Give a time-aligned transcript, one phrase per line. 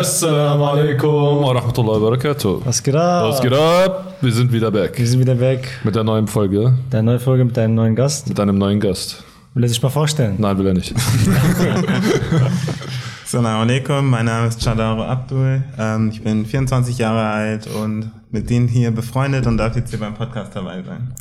[0.00, 2.62] Assalamu alaikum wa rahmatullahi wa barakatuh.
[2.64, 3.24] Was geht ab?
[3.28, 4.14] Was geht ab?
[4.22, 4.98] Wir sind wieder back.
[4.98, 5.68] Wir sind wieder weg.
[5.84, 6.72] Mit der neuen Folge.
[6.90, 8.26] Der neue Folge mit einem neuen Gast.
[8.28, 9.22] Mit einem neuen Gast.
[9.54, 10.36] Will er sich mal vorstellen?
[10.38, 10.94] Nein, will er nicht.
[13.24, 15.62] Assalamu alaikum, mein Name ist Chadaro Abdul.
[15.78, 19.98] Ähm, ich bin 24 Jahre alt und mit denen hier befreundet und darf jetzt hier
[20.00, 21.12] beim Podcast dabei sein.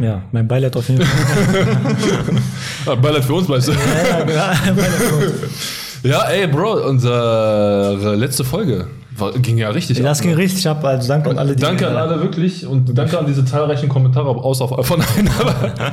[0.00, 1.66] Ja, mein Beileid auf jeden Fall.
[2.86, 3.72] Ah, Beileid für uns, weißt du?
[3.72, 4.42] ja, ja, genau.
[4.80, 5.81] Beileid für uns.
[6.02, 10.38] Ja, ey, Bro, unsere letzte Folge war, ging ja richtig Ja, das ab, ging ne?
[10.38, 10.84] richtig ab.
[10.84, 14.28] Also danke an alle, die Danke an alle wirklich und danke an diese zahlreichen Kommentare,
[14.28, 15.30] außer von einer.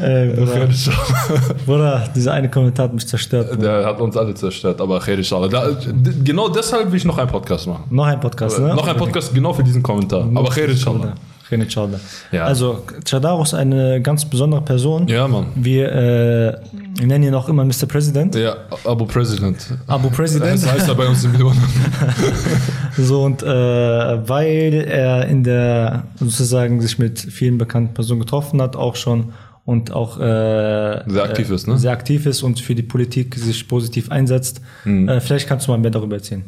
[0.00, 0.68] Äh, Bruder,
[1.66, 3.50] Bruder, dieser eine Kommentar hat mich zerstört.
[3.50, 3.78] Bruder.
[3.78, 5.00] Der hat uns alle zerstört, aber.
[5.00, 5.70] Da,
[6.22, 7.84] genau deshalb will ich noch einen Podcast machen.
[7.90, 8.74] Noch ein Podcast, ne?
[8.74, 10.28] Noch ein Podcast genau für diesen Kommentar.
[10.34, 11.14] Aber inshallah.
[11.54, 12.00] Khair inshallah.
[12.32, 12.44] Ja.
[12.44, 15.08] Also, Chadaro ist eine ganz besondere Person.
[15.08, 15.46] Ja, Mann.
[15.54, 17.86] Wir äh, nennen ihn auch immer Mr.
[17.88, 18.34] President.
[18.34, 19.66] Ja, Abu President.
[19.86, 20.62] Abu President.
[20.62, 21.56] Das heißt er bei uns im Libanon.
[22.96, 28.76] So und äh, weil er in der sozusagen sich mit vielen bekannten Personen getroffen hat,
[28.76, 29.32] auch schon
[29.64, 31.76] und auch äh, Sehr aktiv ist, ne?
[31.76, 34.60] Sehr aktiv ist und für die Politik sich positiv einsetzt.
[34.84, 35.08] Mhm.
[35.08, 36.44] Äh, vielleicht kannst du mal mehr darüber erzählen.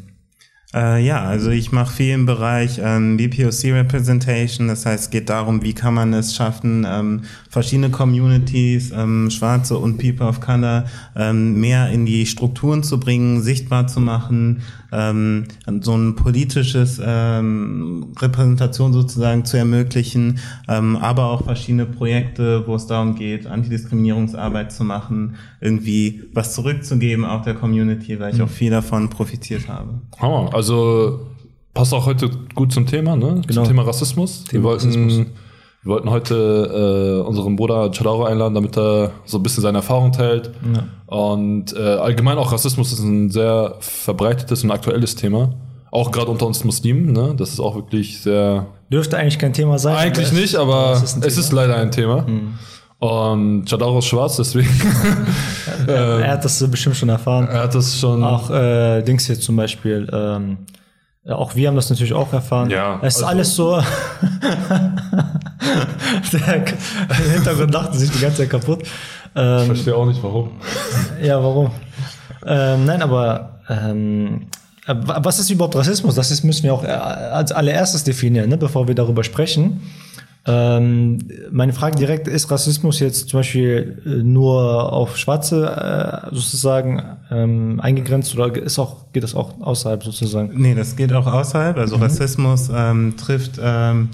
[0.75, 4.69] Äh, ja, also ich mache viel im Bereich ähm, BPOC Representation.
[4.69, 9.79] Das heißt, es geht darum, wie kann man es schaffen, ähm, verschiedene Communities, ähm, Schwarze
[9.79, 14.63] und People of Color, ähm, mehr in die Strukturen zu bringen, sichtbar zu machen,
[14.97, 15.45] ähm,
[15.81, 20.39] so ein politisches ähm, Repräsentation sozusagen zu ermöglichen,
[20.69, 27.25] ähm, aber auch verschiedene Projekte, wo es darum geht, Antidiskriminierungsarbeit zu machen, irgendwie was zurückzugeben
[27.25, 30.01] auch der Community, weil ich auch viel davon profitiert habe.
[30.19, 30.51] Hammer.
[30.55, 31.27] Also
[31.75, 33.43] passt auch heute gut zum Thema, ne?
[33.47, 33.63] Genau.
[33.63, 34.45] Zum Thema Rassismus.
[34.45, 35.27] wir, Thema wollten, Rassismus.
[35.87, 40.11] Wir wollten heute äh, unseren Bruder Chadaro einladen, damit er so ein bisschen seine Erfahrung
[40.11, 40.51] teilt.
[41.07, 45.51] Und äh, allgemein auch Rassismus ist ein sehr verbreitetes und aktuelles Thema.
[45.93, 47.35] Auch gerade unter uns Muslimen, ne?
[47.39, 49.95] Das ist auch wirklich sehr Dürfte eigentlich kein Thema sein.
[49.97, 52.27] Eigentlich es- nicht, aber es es ist ein ist, leider ein Thema.
[52.99, 54.69] Und Chadaro ist schwarz, deswegen.
[55.87, 57.47] er hat das bestimmt schon erfahren.
[57.49, 58.25] er hat das schon.
[58.25, 60.09] Auch äh, Dings hier zum Beispiel.
[60.13, 60.86] Ähm, ja,
[61.35, 62.71] auch wir haben das natürlich auch erfahren.
[62.71, 63.83] Ja, Es ist also- alles so.
[66.33, 66.65] Der
[67.35, 68.83] Hintergrund lachten sich die ganze Zeit kaputt.
[68.83, 68.91] ich
[69.35, 70.51] Ähm, verstehe auch nicht warum.
[71.23, 71.71] Ja, warum?
[72.47, 74.47] Ähm, nein, aber ähm,
[74.87, 76.15] äh, wa- was ist überhaupt Rassismus?
[76.15, 79.81] Das ist, müssen wir auch äh, als allererstes definieren, ne, bevor wir darüber sprechen.
[80.49, 81.19] Ähm,
[81.51, 85.67] meine Frage direkt, ist Rassismus jetzt zum Beispiel äh, nur auf Schwarze
[86.31, 90.53] äh, sozusagen ähm, eingegrenzt oder ist auch, geht das auch außerhalb sozusagen?
[90.55, 91.77] Nee, das geht auch außerhalb.
[91.77, 94.11] Also Rassismus ähm, trifft ähm,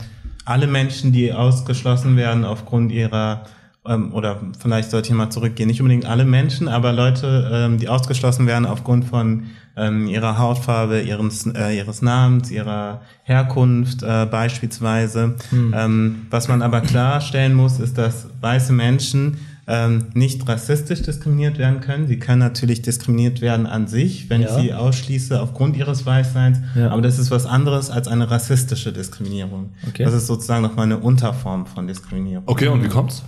[0.46, 3.42] alle Menschen, die ausgeschlossen werden aufgrund ihrer,
[3.86, 7.88] ähm, oder vielleicht sollte ich mal zurückgehen, nicht unbedingt alle Menschen, aber Leute, ähm, die
[7.88, 9.44] ausgeschlossen werden aufgrund von
[9.76, 15.34] ähm, ihrer Hautfarbe, ihres, äh, ihres Namens, ihrer Herkunft äh, beispielsweise.
[15.52, 21.80] Ähm, was man aber klarstellen muss, ist, dass weiße Menschen ähm, nicht rassistisch diskriminiert werden
[21.80, 22.06] können.
[22.06, 24.48] Sie können natürlich diskriminiert werden an sich, wenn Ja.
[24.48, 26.58] ich sie ausschließe aufgrund ihres Weißseins.
[26.74, 26.90] Ja.
[26.90, 29.70] Aber das ist was anderes als eine rassistische Diskriminierung.
[29.88, 30.04] Okay.
[30.04, 32.42] Das ist sozusagen nochmal eine Unterform von Diskriminierung.
[32.46, 33.22] Okay, und wie kommt's?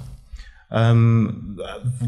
[0.75, 1.57] Ähm,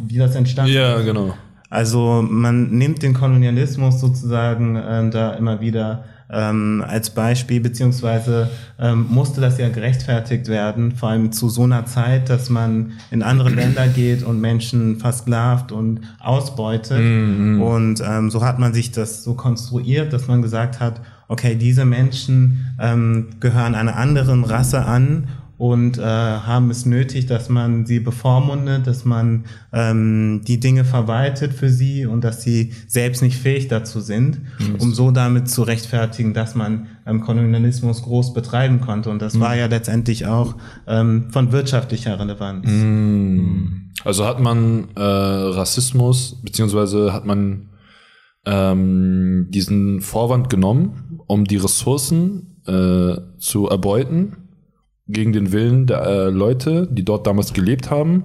[0.09, 1.34] wie das entstanden Ja, genau.
[1.71, 8.50] also man nimmt den Kolonialismus sozusagen ähm, da immer wieder ähm, als Beispiel, beziehungsweise
[8.81, 13.22] ähm, musste das ja gerechtfertigt werden, vor allem zu so einer Zeit, dass man in
[13.22, 16.98] andere Länder geht und Menschen versklavt und ausbeutet.
[16.98, 21.84] Und ähm, so hat man sich das so konstruiert, dass man gesagt hat, okay, diese
[21.84, 25.28] Menschen ähm, gehören einer anderen Rasse an
[25.59, 31.55] und äh, haben es nötig, dass man sie bevormundet, dass man ähm, die Dinge verwaltet
[31.55, 34.41] für sie und dass sie selbst nicht fähig dazu sind,
[34.78, 39.09] um so damit zu rechtfertigen, dass man ähm, Kolonialismus groß betreiben konnte.
[39.09, 40.56] Und das war ja letztendlich auch
[40.87, 42.66] ähm, von wirtschaftlicher Relevanz.
[44.05, 47.71] Also hat man äh, Rassismus, beziehungsweise hat man
[48.45, 54.46] ähm, diesen Vorwand genommen, um die Ressourcen äh, zu erbeuten
[55.08, 58.24] gegen den Willen der äh, Leute, die dort damals gelebt haben.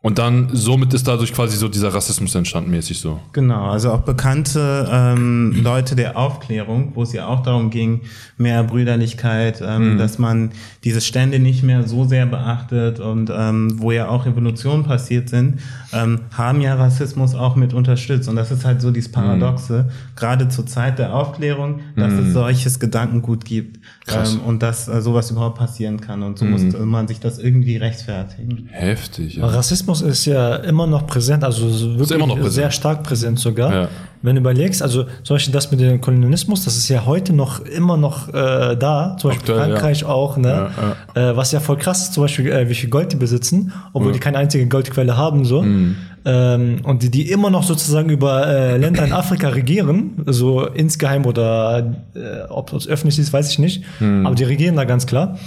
[0.00, 3.18] Und dann somit ist dadurch quasi so dieser Rassismus entstanden, mäßig so.
[3.32, 8.02] Genau, also auch bekannte ähm, Leute der Aufklärung, wo es ja auch darum ging,
[8.36, 10.52] mehr Brüderlichkeit, ähm, dass man
[10.84, 15.58] diese Stände nicht mehr so sehr beachtet und ähm, wo ja auch Revolutionen passiert sind,
[15.92, 18.28] ähm, haben ja Rassismus auch mit unterstützt.
[18.28, 22.78] Und das ist halt so dieses Paradoxe, gerade zur Zeit der Aufklärung, dass es solches
[22.78, 23.80] Gedankengut gibt.
[24.12, 26.22] Ähm, und dass äh, sowas überhaupt passieren kann.
[26.22, 28.68] Und so musste man sich das irgendwie rechtfertigen.
[28.70, 29.46] Heftig, ja.
[29.46, 32.54] Rassismus ist ja immer noch präsent, also so wirklich immer noch präsent.
[32.54, 33.72] sehr stark präsent sogar.
[33.72, 33.88] Ja.
[34.22, 37.60] Wenn du überlegst, also zum Beispiel das mit dem Kolonialismus, das ist ja heute noch
[37.60, 39.64] immer noch äh, da, zum Beispiel Aktuell, ja.
[39.76, 40.70] Frankreich auch, ne?
[41.14, 44.12] Äh, was ja voll krass ist, zum Beispiel, äh, wie viel Gold die besitzen, obwohl
[44.12, 45.62] die keine einzige Goldquelle haben, so.
[45.62, 45.96] Mhm.
[46.28, 51.24] Ähm, und die, die immer noch sozusagen über äh, Länder in Afrika regieren, so insgeheim
[51.24, 53.82] oder äh, ob es öffentlich ist, weiß ich nicht.
[53.98, 54.26] Mhm.
[54.26, 55.38] Aber die regieren da ganz klar.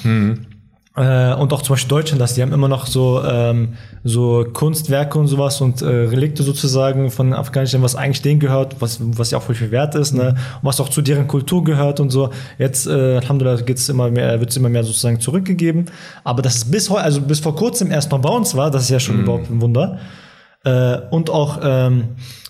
[0.97, 5.19] Äh, und auch zum Beispiel Deutschland, dass die haben immer noch so, ähm, so Kunstwerke
[5.19, 9.37] und sowas und äh, Relikte sozusagen von Afghanistan, was eigentlich denen gehört, was, was ja
[9.37, 10.29] auch voll viel wert ist, ne?
[10.29, 12.31] Und was auch zu deren Kultur gehört und so.
[12.57, 15.85] Jetzt, äh, Alhamdulillah, geht's immer mehr, wird's immer mehr sozusagen zurückgegeben.
[16.23, 18.83] Aber das ist bis heute, also bis vor kurzem erst noch bei uns war, das
[18.83, 19.99] ist ja schon überhaupt ein Wunder.
[20.63, 22.09] Äh, und auch, ähm,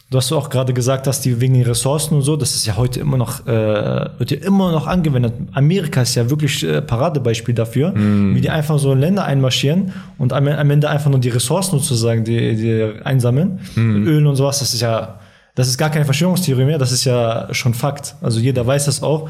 [0.10, 2.76] du hast auch gerade gesagt, dass die wegen den Ressourcen und so, das ist ja
[2.76, 5.34] heute immer noch, äh, wird ja immer noch angewendet.
[5.54, 7.94] Amerika ist ja wirklich äh, Paradebeispiel dafür,
[8.36, 11.80] wie die einfach so in Länder einmarschieren und am, am Ende einfach nur die Ressourcen
[11.80, 13.60] sozusagen, die, die einsammeln.
[14.06, 15.20] Öl und sowas, das ist ja,
[15.56, 18.16] das ist gar keine Verschwörungstheorie mehr, das ist ja schon Fakt.
[18.22, 19.30] Also jeder weiß das auch.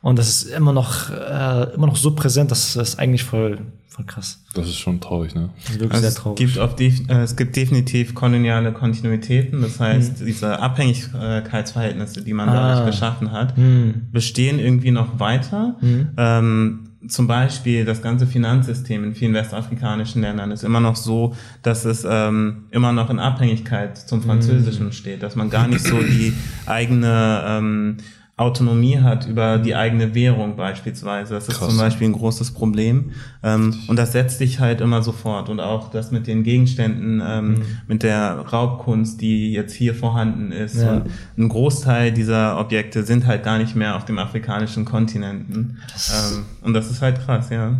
[0.00, 3.58] Und das ist immer noch, äh, immer noch so präsent, das ist eigentlich voll,
[3.88, 4.40] voll krass.
[4.54, 5.50] Das ist schon traurig, ne?
[5.56, 6.38] Das ist wirklich Also sehr es, traurig.
[6.38, 9.84] gibt auf def äh, es gibt definitiv koloniale Kontinuitäten, das Mhm.
[9.84, 12.54] heißt, diese Abhängigkeitsverhältnisse, die man Ah.
[12.54, 14.06] dadurch geschaffen hat, Mhm.
[14.12, 15.76] bestehen irgendwie noch weiter.
[16.16, 21.84] Ähm, zum Beispiel das ganze Finanzsystem in vielen westafrikanischen Ländern ist immer noch so, dass
[21.84, 26.32] es ähm, immer noch in Abhängigkeit zum Französischen steht, dass man gar nicht so die
[26.66, 27.96] eigene ähm,
[28.38, 31.34] Autonomie hat über die eigene Währung beispielsweise.
[31.34, 31.68] Das ist Krass.
[31.68, 33.10] zum Beispiel ein großes Problem.
[33.42, 35.48] Ähm, und das setzt sich halt immer sofort.
[35.48, 40.76] Und auch das mit den Gegenständen, ähm, mit der Raubkunst, die jetzt hier vorhanden ist.
[40.76, 40.98] Ja.
[40.98, 45.78] Und ein Großteil dieser Objekte sind halt gar nicht mehr auf dem afrikanischen Kontinenten.
[46.08, 47.76] Ähm, und das ist halt krass, ja.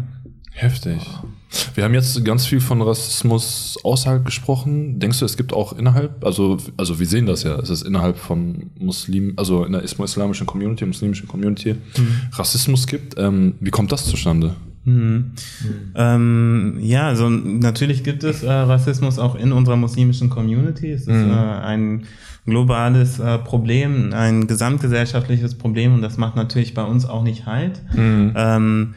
[0.50, 1.06] Heftig.
[1.78, 4.98] Wir haben jetzt ganz viel von Rassismus außerhalb gesprochen.
[4.98, 8.18] Denkst du, es gibt auch innerhalb, also, also wir sehen das ja, es ist innerhalb
[8.18, 11.76] von Muslimen, also in der islamischen Community, muslimischen Community,
[12.32, 13.16] Rassismus gibt.
[13.16, 14.56] Ähm, wie kommt das zustande?
[14.86, 15.30] Mhm.
[15.94, 20.90] Ähm, ja, also natürlich gibt es äh, Rassismus auch in unserer muslimischen Community.
[20.90, 22.06] Es ist äh, ein
[22.44, 27.80] globales äh, Problem, ein gesamtgesellschaftliches Problem und das macht natürlich bei uns auch nicht halt.
[27.96, 28.94] Ähm,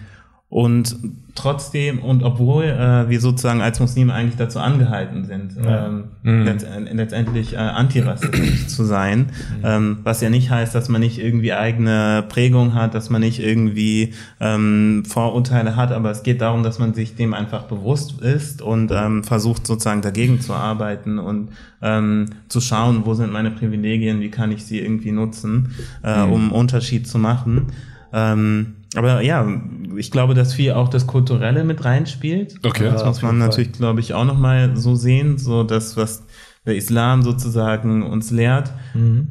[0.51, 0.97] und
[1.33, 5.87] trotzdem, und obwohl äh, wir sozusagen als Muslime eigentlich dazu angehalten sind, Ja.
[5.87, 6.03] ähm,
[6.45, 9.27] letzt, äh, letztendlich äh, antirassistisch zu sein,
[9.63, 13.39] ähm, was ja nicht heißt, dass man nicht irgendwie eigene Prägung hat, dass man nicht
[13.39, 18.61] irgendwie ähm, Vorurteile hat, aber es geht darum, dass man sich dem einfach bewusst ist
[18.61, 21.51] und ähm, versucht sozusagen dagegen zu arbeiten und
[21.81, 25.69] ähm, zu schauen, wo sind meine Privilegien, wie kann ich sie irgendwie nutzen,
[26.03, 27.67] äh, um einen Unterschied zu machen.
[28.11, 29.47] Ähm, aber ja,
[29.97, 32.55] ich glaube, dass viel auch das Kulturelle mit reinspielt.
[32.63, 32.85] Okay.
[32.91, 36.23] Das Ja, muss man natürlich, glaube ich, auch nochmal so sehen, so das, was
[36.65, 38.71] der Islam sozusagen uns lehrt,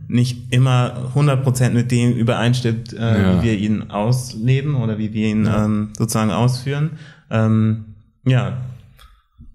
[0.09, 3.39] nicht immer 100% mit dem übereinstimmt, äh, Ja.
[3.43, 6.93] wie wir ihn ausleben oder wie wir ihn ähm, sozusagen ausführen.
[7.31, 7.85] Ähm,
[8.27, 8.59] ja,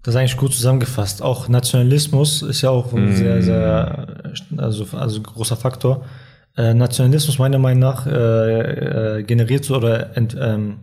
[0.02, 1.20] Das ist eigentlich gut zusammengefasst.
[1.20, 4.06] Auch Nationalismus ist ja auch ein sehr, sehr,
[4.56, 6.04] also, also großer Faktor.
[6.56, 10.78] Äh, Nationalismus meiner Meinung nach äh, äh, generiert so oder ent, ähm,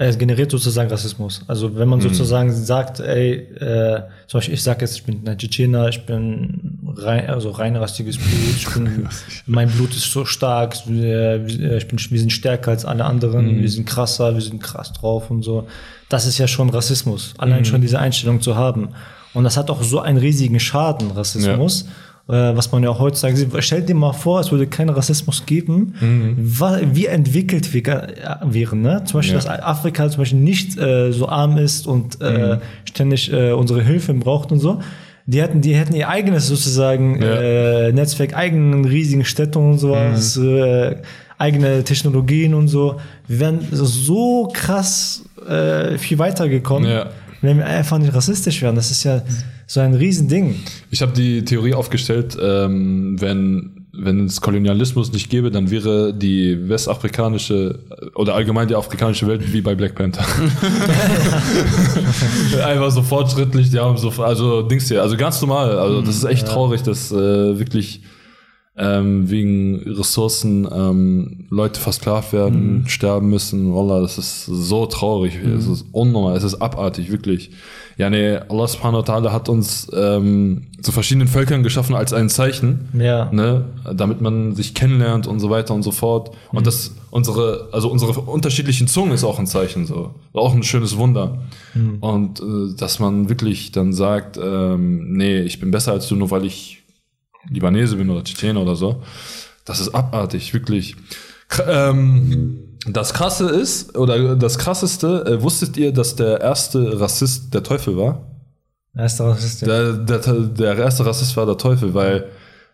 [0.00, 1.42] es generiert sozusagen Rassismus.
[1.48, 5.36] Also wenn man sozusagen sagt, ey, äh, zum Beispiel ich sage jetzt, ich bin ein
[5.36, 9.08] Tschetschener, ich bin rein, also reinrassiges Blut, ich bin,
[9.46, 13.68] mein Blut ist so stark, wir, ich bin, wir sind stärker als alle anderen, wir
[13.68, 15.66] sind krasser, wir sind krass drauf und so.
[16.08, 18.90] Das ist ja schon Rassismus, allein schon diese Einstellung zu haben.
[19.34, 21.82] Und das hat auch so einen riesigen Schaden, Rassismus.
[21.82, 21.86] Äh,
[22.28, 23.48] was man ja auch heutzutage sieht.
[23.60, 25.94] Stell dir mal vor, es würde keinen Rassismus geben,
[26.38, 27.82] wa- wie entwickelt wir
[28.44, 28.82] wären.
[28.82, 29.02] Ne?
[29.06, 29.42] Zum Beispiel, Ja.
[29.42, 34.12] dass Afrika zum Beispiel nicht äh, so arm ist und äh, ständig äh, unsere Hilfe
[34.14, 34.80] braucht und so.
[35.24, 37.28] Die hätten, die hätten ihr eigenes sozusagen Ja.
[37.88, 40.96] äh, Netzwerk, eigenen riesigen Städte und sowas, äh,
[41.38, 42.96] eigene Technologien und so.
[43.26, 47.06] Wir wären so krass äh, viel weitergekommen, Ja.
[47.42, 48.74] wenn wir einfach nicht rassistisch wären.
[48.74, 49.22] Das ist ja
[49.68, 50.56] so ein Riesending.
[50.90, 56.70] Ich habe die Theorie aufgestellt, ähm, wenn, wenn es Kolonialismus nicht gäbe, dann wäre die
[56.70, 57.78] westafrikanische
[58.14, 60.24] oder allgemein die afrikanische Welt wie bei Black Panther.
[62.64, 65.78] Einfach so fortschrittlich, die haben so, also Dings hier, also ganz normal.
[65.78, 68.00] Also das ist echt traurig, dass äh, wirklich
[68.78, 73.74] ähm, wegen Ressourcen ähm, Leute versklavt werden, sterben müssen.
[73.74, 75.38] Wallah, das ist so traurig.
[75.42, 77.50] Es ist unnormal, es ist abartig, wirklich.
[77.96, 82.28] Ja, nee, Allah subhanahu wa ta'ala hat uns ähm, zu verschiedenen Völkern geschaffen als ein
[82.28, 83.28] Zeichen Ja.
[83.32, 86.30] ne, damit man sich kennenlernt und so weiter und so fort.
[86.52, 90.96] Und das unsere, also unsere unterschiedlichen Zungen ist auch ein Zeichen so, auch ein schönes
[90.96, 91.38] Wunder.
[92.00, 96.30] Und äh, dass man wirklich dann sagt, ähm, nee, ich bin besser als du, nur
[96.30, 96.77] weil ich
[97.50, 99.02] Libanese bin oder Tschetschener oder so.
[99.64, 100.96] Das ist abartig, wirklich.
[101.66, 107.62] Ähm, das Krasse ist, oder das Krasseste, äh, wusstet ihr, dass der erste Rassist der
[107.62, 108.22] Teufel war?
[108.96, 109.62] Erster Rassist.
[109.62, 109.66] ja.
[109.66, 112.26] Der, der, der erste Rassist war der Teufel, weil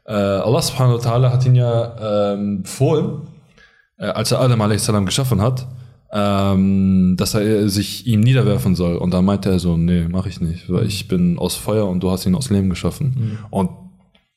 [0.06, 3.22] äh, Allah subhanahu wa ta'ala hat ihn ja ähm, befohlen,
[3.98, 4.86] äh, als er Adam a.s.
[5.04, 5.66] geschaffen hat,
[6.12, 8.96] ähm, dass er sich ihm niederwerfen soll.
[8.96, 12.00] Und dann meinte er so, nee, mach ich nicht, weil ich bin aus Feuer und
[12.00, 13.38] du hast ihn aus Leben geschaffen.
[13.50, 13.70] Und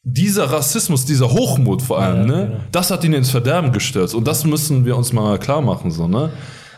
[0.09, 4.15] dieser Rassismus, dieser Hochmut vor allem, ne, das hat ihn ins Verderben gestürzt.
[4.15, 6.29] Und das müssen wir uns mal klar machen, so, ne?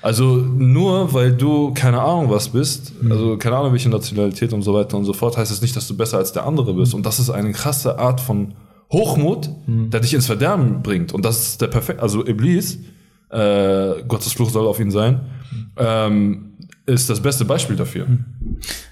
[0.02, 4.74] Also nur weil du keine Ahnung was bist, also keine Ahnung welche Nationalität und so
[4.74, 6.94] weiter und so fort, heißt es nicht, dass du besser als der andere bist.
[6.94, 8.54] Und das ist eine krasse Art von
[8.92, 11.14] Hochmut, der dich ins Verderben bringt.
[11.14, 12.80] Und das ist der perfekt, also Iblis,
[13.30, 15.20] äh, Gottes Fluch soll auf ihn sein,
[15.78, 16.54] ähm,
[16.86, 18.08] ist das beste Beispiel dafür.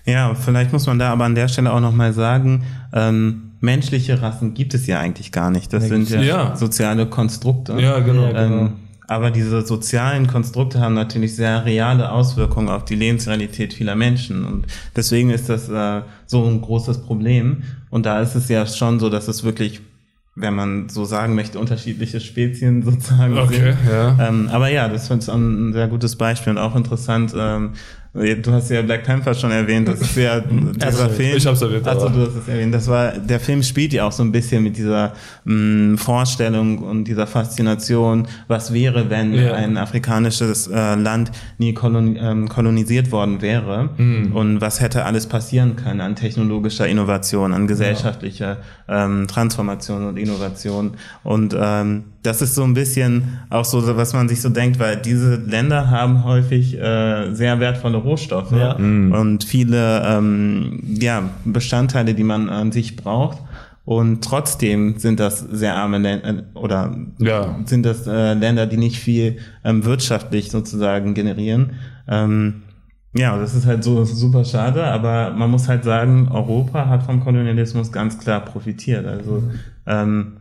[0.05, 4.53] Ja, vielleicht muss man da aber an der Stelle auch nochmal sagen, ähm, menschliche Rassen
[4.53, 5.74] gibt es ja eigentlich gar nicht.
[5.74, 6.55] Das sind ja, Ja.
[6.55, 7.74] soziale Konstrukte.
[7.79, 8.24] Ja, genau.
[8.31, 8.57] Ja, genau.
[8.65, 8.74] Ähm,
[9.09, 14.43] aber diese sozialen Konstrukte haben natürlich sehr reale Auswirkungen auf die Lebensrealität vieler Menschen.
[14.45, 17.63] Und deswegen ist das äh, so ein großes Problem.
[17.89, 19.79] Und da ist es ja schon so, dass es wirklich,
[20.36, 23.77] wenn man so sagen möchte, unterschiedliche Spezien sozusagen Okay, sind.
[23.89, 24.27] ja.
[24.27, 27.33] Ähm, aber ja, das ist ein sehr gutes Beispiel und auch interessant.
[27.36, 27.71] Ähm,
[28.17, 31.38] du hast ja Black Panther schon erwähnt, das ist ja dieser Film.
[31.38, 32.74] ich hab's erwähnt, Also du hast es erwähnt.
[32.74, 35.13] Das war, der Film spielt ja auch so ein bisschen mit dieser
[35.45, 39.53] mh, Vorstellung und dieser Faszination, was wäre, wenn Ja.
[39.53, 44.31] ein afrikanisches äh, Land nie koloni ähm, kolonisiert worden wäre Mhm.
[44.36, 48.57] und was hätte alles passieren können an technologischer Innovation, an gesellschaftlicher
[48.88, 50.91] ähm, Transformation und Innovation.
[51.24, 54.98] Und ähm, das ist so ein bisschen auch so, was man sich so denkt, weil
[54.98, 58.74] diese Länder haben häufig äh, sehr wertvolle Rohstoffe Ja.
[58.74, 63.38] und viele ähm, ja, Bestandteile, die man an sich braucht.
[63.86, 67.55] Und trotzdem sind das sehr arme Länder oder Ja.
[67.65, 71.72] sind das äh, Länder, die nicht viel ähm, wirtschaftlich sozusagen generieren.
[72.10, 72.63] Ähm,
[73.15, 77.22] ja, das ist halt so super schade, aber man muss halt sagen, Europa hat vom
[77.24, 79.05] Kolonialismus ganz klar profitiert.
[79.07, 79.43] Also
[79.88, 80.34] ähm,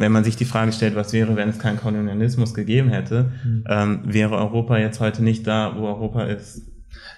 [0.00, 3.32] wenn man sich die Frage stellt, was wäre, wenn es keinen Kolonialismus gegeben hätte,
[3.68, 6.62] ähm, wäre Europa jetzt heute nicht da, wo Europa ist.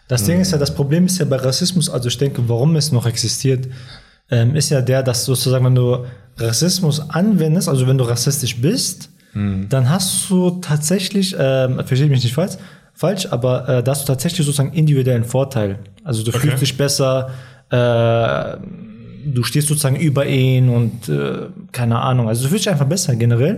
[0.08, 2.92] Das Ding ist ja, das Problem ist ja bei Rassismus, also ich denke, warum es
[2.92, 3.68] noch existiert,
[4.30, 6.04] ähm, ist ja der, dass sozusagen, wenn du
[6.36, 12.34] Rassismus anwendest, also wenn du rassistisch bist, dann hast du tatsächlich, ähm, verstehe mich nicht
[12.34, 12.58] falsch,
[12.92, 15.78] falsch, aber äh, da hast du tatsächlich sozusagen individuellen Vorteil.
[16.04, 17.30] Also du fühlst dich besser,
[17.70, 18.56] äh,
[19.24, 22.28] du stehst sozusagen über ihn und äh, keine Ahnung.
[22.28, 23.56] Also du fühlst dich einfach besser generell.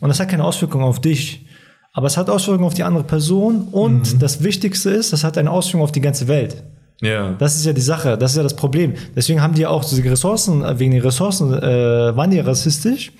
[0.00, 1.46] Und das hat keine Auswirkung auf dich.
[1.92, 5.50] Aber es hat Auswirkungen auf die andere Person und das Wichtigste ist, das hat eine
[5.50, 6.62] Auswirkung auf die ganze Welt.
[7.00, 7.34] Ja.
[7.38, 8.94] Das ist ja die Sache, das ist ja das Problem.
[9.14, 13.12] Deswegen haben die ja auch diese Ressourcen, äh, wegen den Ressourcen äh, waren die rassistisch,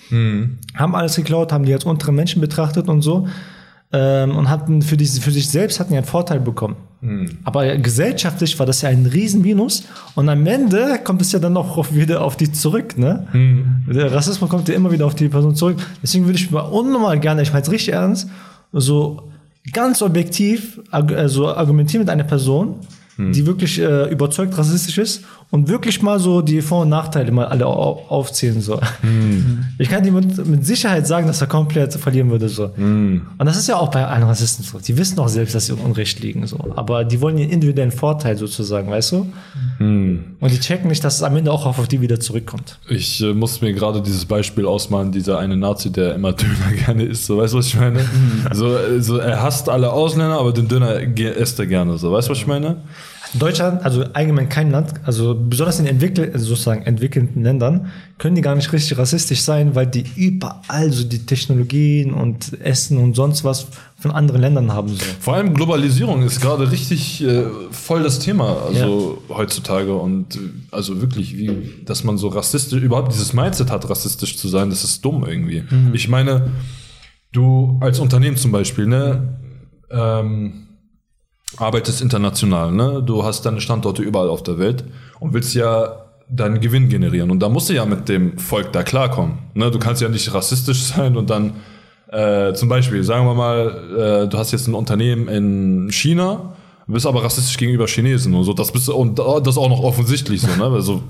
[0.75, 3.27] haben alles geklaut, haben die als untere Menschen betrachtet und so
[3.93, 6.77] ähm, und hatten für, diese, für sich selbst hatten ja einen Vorteil bekommen.
[7.45, 9.85] Aber gesellschaftlich war das ja ein Riesenminus
[10.17, 12.99] und am Ende kommt es ja dann noch auf- wieder auf die zurück.
[12.99, 13.27] Ne?
[13.87, 15.77] Der Rassismus kommt ja immer wieder auf die Person zurück.
[16.03, 18.29] Deswegen würde ich mal unnormal gerne, ich meine es richtig ernst,
[18.73, 19.31] so
[19.73, 22.77] ganz objektiv also argumentieren mit einer Person,
[23.19, 27.47] die wirklich äh, überzeugt rassistisch ist und wirklich mal so die Vor- und Nachteile mal
[27.47, 28.81] alle au aufzählen soll.
[29.79, 32.49] Ich kann dir mit, mit Sicherheit sagen, dass er komplett verlieren würde.
[32.49, 32.67] So.
[33.39, 34.79] Und das ist ja auch bei allen Rassisten so.
[34.79, 36.47] Die wissen auch selbst, dass sie im Unrecht liegen.
[36.47, 36.59] So.
[36.77, 39.33] Aber die wollen ihren individuellen Vorteil sozusagen, weißt du?
[40.41, 42.79] Und die checken nicht, dass es am Ende auch auf die wieder zurückkommt.
[42.89, 47.05] Ich äh, muss mir gerade dieses Beispiel ausmalen, dieser eine Nazi, der immer Döner gerne
[47.05, 48.01] isst, so weißt du, was ich meine?
[48.53, 52.29] so, äh, so, er hasst alle Ausländer, aber den Döner isst er gerne, so weißt
[52.29, 52.79] du, was ich meine?
[53.35, 58.41] Deutschland, also allgemein kein Land, also besonders in entwickel also sozusagen entwickelten Ländern, können die
[58.41, 63.45] gar nicht richtig rassistisch sein, weil die überall so die Technologien und Essen und sonst
[63.45, 63.67] was
[63.99, 64.89] von anderen Ländern haben.
[64.89, 65.05] So.
[65.21, 70.39] Vor allem Globalisierung ist gerade richtig äh, voll das Thema, also heutzutage und äh,
[70.71, 74.85] also wirklich, wie, dass man so rassistisch, überhaupt dieses Mindset hat, rassistisch zu sein, das
[74.85, 75.65] ist dumm irgendwie.
[75.93, 76.51] Ich meine,
[77.33, 79.39] du als Unternehmen zum Beispiel, ne,
[79.91, 80.66] ähm,
[81.57, 83.03] arbeitest international, ne?
[83.05, 84.85] Du hast deine Standorte überall auf der Welt
[85.21, 87.31] und willst ja deinen Gewinn generieren.
[87.31, 89.39] Und da musst du ja mit dem Volk da klarkommen.
[89.55, 89.71] Ne?
[89.71, 91.55] Du kannst ja nicht rassistisch sein und dann
[92.11, 96.55] äh, zum Beispiel, sagen wir mal, äh, du hast jetzt ein Unternehmen in China,
[96.87, 98.53] bist aber rassistisch gegenüber Chinesen und so.
[98.53, 100.65] Das bist und das auch noch offensichtlich so, ne?
[100.65, 101.03] Also,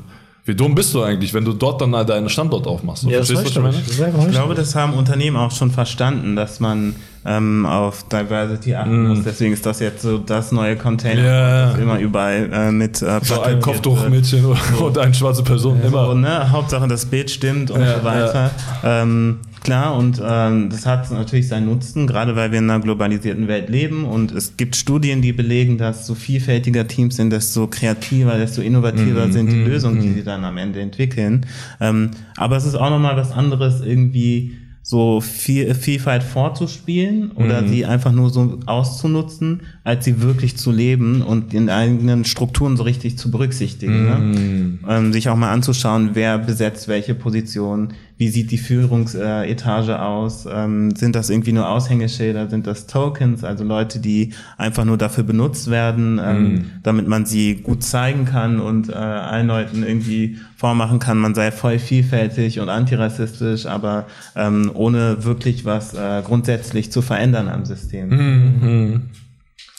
[0.46, 3.02] wie dumm bist du eigentlich, wenn du dort dann deinen Standort aufmachst?
[3.02, 4.26] Ja, das Verstehst du, was ich meine?
[4.26, 9.24] Ich glaube, das haben Unternehmen auch schon verstanden, dass man ähm, auf Diversity achten muss.
[9.24, 11.66] Deswegen ist das jetzt so das neue Container, Ja.
[11.72, 14.44] das immer überall äh, mit äh, So ein Kopftuchmädchen
[14.80, 15.78] und eine schwarze Person.
[15.78, 15.88] wird.
[15.88, 16.06] Immer.
[16.06, 16.52] So, ne?
[16.52, 18.50] Hauptsache das Bild stimmt und Ja, so weiter.
[18.84, 23.48] Ähm, klar, und ähm, das hat natürlich seinen Nutzen, gerade weil wir in einer globalisierten
[23.48, 28.38] Welt leben und es gibt Studien, die belegen, dass so vielfältiger Teams sind, desto kreativer,
[28.38, 31.46] desto innovativer sind die Lösungen, die sie dann am Ende entwickeln.
[31.80, 34.56] Ähm, aber es ist auch nochmal was anderes, irgendwie
[34.88, 41.22] so viel, Vielfalt vorzuspielen oder sie einfach nur so auszunutzen, als sie wirklich zu leben
[41.22, 44.04] und in eigenen Strukturen so richtig zu berücksichtigen.
[44.04, 44.78] Ne?
[44.88, 50.96] Ähm, sich auch mal anzuschauen, wer besetzt welche Position, wie sieht die Führungsetage aus, ähm,
[50.96, 55.70] sind das irgendwie nur Aushängeschilder, sind das Tokens, also Leute, die einfach nur dafür benutzt
[55.70, 61.18] werden, ähm, damit man sie gut zeigen kann und äh, allen Leuten irgendwie vormachen kann,
[61.18, 67.48] man sei voll vielfältig und antirassistisch, aber ähm, ohne wirklich was äh, grundsätzlich zu verändern
[67.48, 68.08] am System.
[68.08, 69.02] Mhm.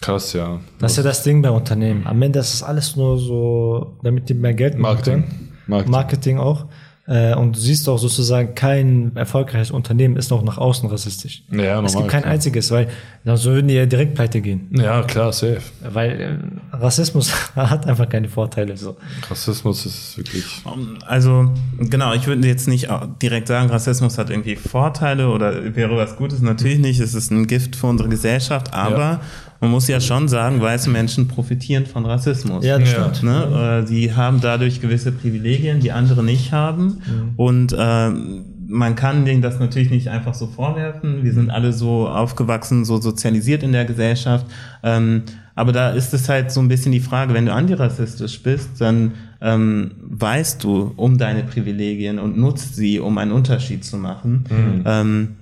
[0.01, 0.59] Krass, ja.
[0.77, 2.05] Das ist ja das Ding bei Unternehmen.
[2.05, 5.23] Am Ende ist es alles nur so, damit die mehr Geld machen Marketing.
[5.65, 5.91] Marketing.
[5.91, 6.65] Marketing auch.
[7.07, 11.43] Äh, Und du siehst auch sozusagen, kein erfolgreiches Unternehmen ist noch nach außen rassistisch.
[11.51, 12.33] Ja, normal, es gibt kein klar.
[12.33, 12.89] einziges, weil
[13.23, 14.69] dann würden die ja direkt pleite gehen.
[14.71, 15.61] Ja, klar, safe.
[15.89, 16.19] Weil
[16.73, 18.75] äh, Rassismus hat einfach keine Vorteile.
[18.75, 18.97] So.
[19.29, 20.43] Rassismus ist wirklich.
[21.05, 21.49] Also
[21.79, 22.89] genau, ich würde jetzt nicht
[23.21, 26.41] direkt sagen, Rassismus hat irgendwie Vorteile oder wäre was Gutes.
[26.41, 29.21] Natürlich nicht, es ist ein Gift für unsere Gesellschaft, aber Ja.
[29.59, 32.63] Man muss ja schon sagen, weiße Menschen profitieren von Rassismus.
[32.65, 33.23] Ja, das stimmt.
[33.23, 33.81] Ne?
[33.83, 37.01] Äh, Sie haben dadurch gewisse Privilegien, die andere nicht haben.
[37.37, 41.23] Und ähm, man kann denen das natürlich nicht einfach so vorwerfen.
[41.23, 44.45] Wir sind alle so aufgewachsen, so sozialisiert in der Gesellschaft.
[44.83, 45.23] Ähm,
[45.55, 49.13] aber da ist es halt so ein bisschen die Frage, wenn du antirassistisch bist, dann
[49.41, 54.43] ähm, weißt du um deine Privilegien und nutzt sie, um einen Unterschied zu machen.
[54.85, 55.35] Ähm,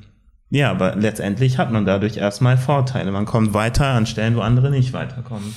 [0.56, 3.12] ja, aber letztendlich hat man dadurch erstmal Vorteile.
[3.12, 5.54] Man kommt weiter an Stellen, wo andere nicht weiterkommen.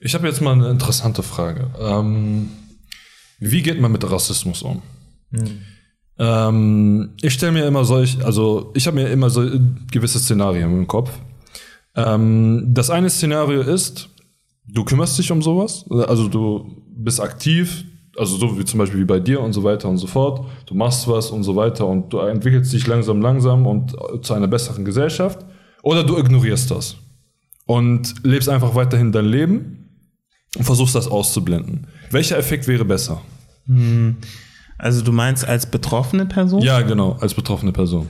[0.00, 1.70] Ich habe jetzt mal eine interessante Frage.
[1.80, 2.50] Ähm,
[3.38, 4.82] wie geht man mit Rassismus um?
[6.18, 9.48] Ähm, ich stelle mir immer solch, also ich habe mir immer so
[9.90, 11.10] gewisse Szenarien im Kopf.
[11.96, 14.10] Ähm, das eine Szenario ist,
[14.68, 17.84] du kümmerst dich um sowas, also du bist aktiv,
[18.16, 20.46] also so wie zum Beispiel wie bei dir und so weiter und so fort.
[20.66, 24.48] Du machst was und so weiter und du entwickelst dich langsam, langsam und zu einer
[24.48, 25.44] besseren Gesellschaft.
[25.82, 26.96] Oder du ignorierst das
[27.66, 29.88] und lebst einfach weiterhin dein Leben
[30.56, 31.86] und versuchst das auszublenden.
[32.10, 33.20] Welcher Effekt wäre besser?
[34.78, 36.62] Also du meinst als betroffene Person?
[36.62, 38.08] Ja, genau, als betroffene Person.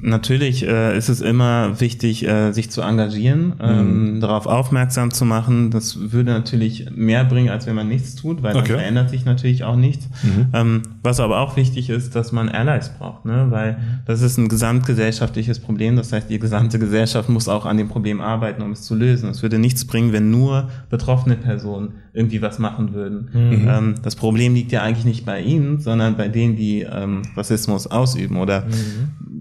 [0.00, 5.72] Natürlich äh, ist es immer wichtig, äh, sich zu engagieren, ähm, darauf aufmerksam zu machen.
[5.72, 8.68] Das würde natürlich mehr bringen, als wenn man nichts tut, weil Okay.
[8.68, 10.08] dann verändert sich natürlich auch nichts.
[10.52, 13.46] Ähm, was aber auch wichtig ist, dass man Allies braucht, ne?
[13.50, 15.96] weil das ist ein gesamtgesellschaftliches Problem.
[15.96, 19.28] Das heißt, die gesamte Gesellschaft muss auch an dem Problem arbeiten, um es zu lösen.
[19.28, 23.30] Es würde nichts bringen, wenn nur betroffene Personen irgendwie was machen würden.
[23.34, 27.86] Ähm, das Problem liegt ja eigentlich nicht bei ihnen, sondern bei denen, die ähm, Rassismus
[27.86, 28.64] ausüben oder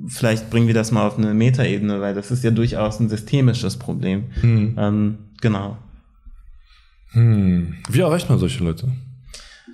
[0.07, 3.77] vielleicht bringen wir das mal auf eine Metaebene, weil das ist ja durchaus ein systemisches
[3.77, 4.25] Problem.
[4.43, 5.77] Ähm, genau.
[7.11, 7.73] Hm.
[7.89, 8.87] Wie erreicht man solche Leute?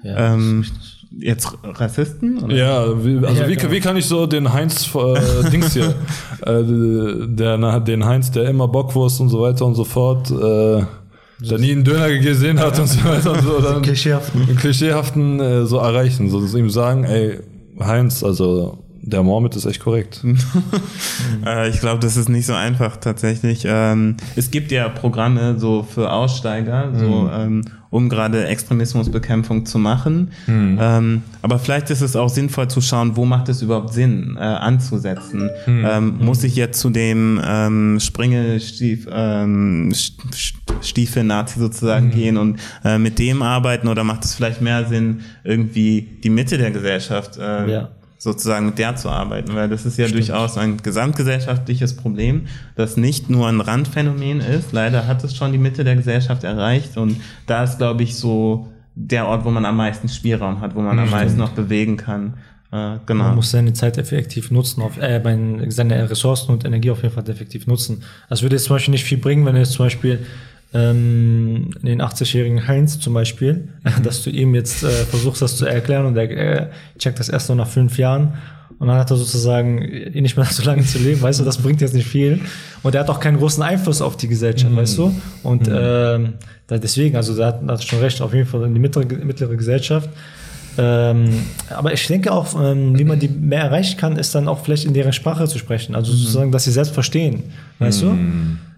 [0.04, 0.34] Ja.
[0.34, 0.64] Ähm,
[1.18, 2.44] jetzt Rassisten?
[2.44, 2.56] Oder?
[2.56, 3.72] Ja, wie, also Ja, wie, genau.
[3.72, 5.96] wie kann ich so den Heinz äh, Dings hier,
[6.46, 6.64] äh,
[7.28, 10.84] der, na, den Heinz, der immer Bockwurst und so weiter und so fort, äh,
[11.50, 14.56] der nie einen Döner gesehen hat und so weiter und so, dann Klischeehaften.
[14.58, 17.40] klischeehaften äh, so erreichen, so dass ihm sagen, ey,
[17.80, 20.24] Heinz, also der Mohammed ist echt korrekt.
[21.46, 23.66] Äh, ich glaube, das ist nicht so einfach tatsächlich.
[23.68, 30.32] Ähm, es gibt ja Programme so für Aussteiger, so ähm, um gerade Extremismusbekämpfung zu machen.
[30.48, 34.42] Ähm, aber vielleicht ist es auch sinnvoll zu schauen, wo macht es überhaupt Sinn, äh,
[34.42, 35.50] anzusetzen.
[35.68, 39.94] Ähm, muss ich jetzt zu dem ähm, Springelstief, ähm,
[41.56, 46.30] sozusagen gehen und äh, mit dem arbeiten oder macht es vielleicht mehr Sinn, irgendwie die
[46.30, 47.90] Mitte der Gesellschaft äh, Ja.
[48.26, 53.30] Sozusagen mit der zu arbeiten, weil das ist ja durchaus ein gesamtgesellschaftliches Problem, das nicht
[53.30, 54.72] nur ein Randphänomen ist.
[54.72, 58.68] Leider hat es schon die Mitte der Gesellschaft erreicht und da ist, glaube ich, so
[58.96, 62.34] der Ort, wo man am meisten Spielraum hat, wo man am meisten noch bewegen kann.
[62.72, 63.26] Äh, genau.
[63.26, 65.22] Man muss seine Zeit effektiv nutzen, auf, äh,
[65.70, 68.02] seine Ressourcen und Energie auf jeden Fall effektiv nutzen.
[68.28, 70.26] Das würde jetzt zum Beispiel nicht viel bringen, wenn du jetzt zum Beispiel
[70.74, 73.70] ähm, den 80-jährigen Heinz zum Beispiel,
[74.04, 76.68] dass du ihm jetzt äh, versuchst, das zu erklären und er äh,
[77.00, 78.34] checkt das erst nur nach fünf Jahren.
[78.78, 81.58] Und dann hat er sozusagen eh nicht mehr so lange zu leben, weißt du, das
[81.58, 82.42] bringt jetzt nicht viel.
[82.84, 85.16] Und er hat auch keinen großen Einfluss auf die Gesellschaft, weißt du?
[85.44, 86.34] Und ähm,
[86.68, 89.56] da deswegen, also da hat, hat schon recht, auf jeden Fall in die mittlere, mittlere
[89.56, 90.10] Gesellschaft.
[90.78, 91.30] Ähm,
[91.70, 94.86] aber ich denke auch, ähm, wie man die mehr erreichen kann, ist dann auch vielleicht
[94.86, 95.96] in deren Sprache zu sprechen.
[95.96, 97.44] Also sozusagen, dass sie selbst verstehen.
[97.80, 98.18] Weißt du?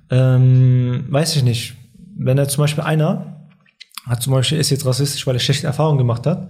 [0.10, 1.76] Ähm, weiß ich nicht.
[2.18, 3.38] Wenn er zum Beispiel einer
[4.08, 6.50] hat zum Beispiel, ist jetzt rassistisch, weil er schlechte Erfahrungen gemacht hat.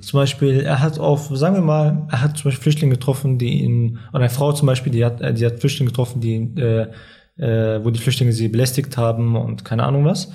[0.00, 3.62] Zum Beispiel, er hat auf, sagen wir mal, er hat zum Beispiel Flüchtlinge getroffen, die
[3.62, 6.88] ihn, oder eine Frau zum Beispiel, die hat, äh, die hat Flüchtlinge getroffen, die, äh,
[7.36, 10.32] äh, wo die Flüchtlinge sie belästigt haben und keine Ahnung was.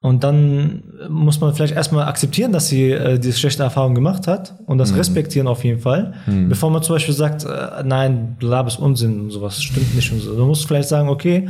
[0.00, 4.54] Und dann muss man vielleicht erstmal akzeptieren, dass sie äh, diese schlechte Erfahrung gemacht hat
[4.66, 6.14] und das respektieren auf jeden Fall,
[6.48, 10.20] bevor man zum Beispiel sagt, äh, nein, Blab ist Unsinn und sowas, stimmt nicht und
[10.20, 10.36] so.
[10.36, 11.48] Du musst vielleicht sagen, okay,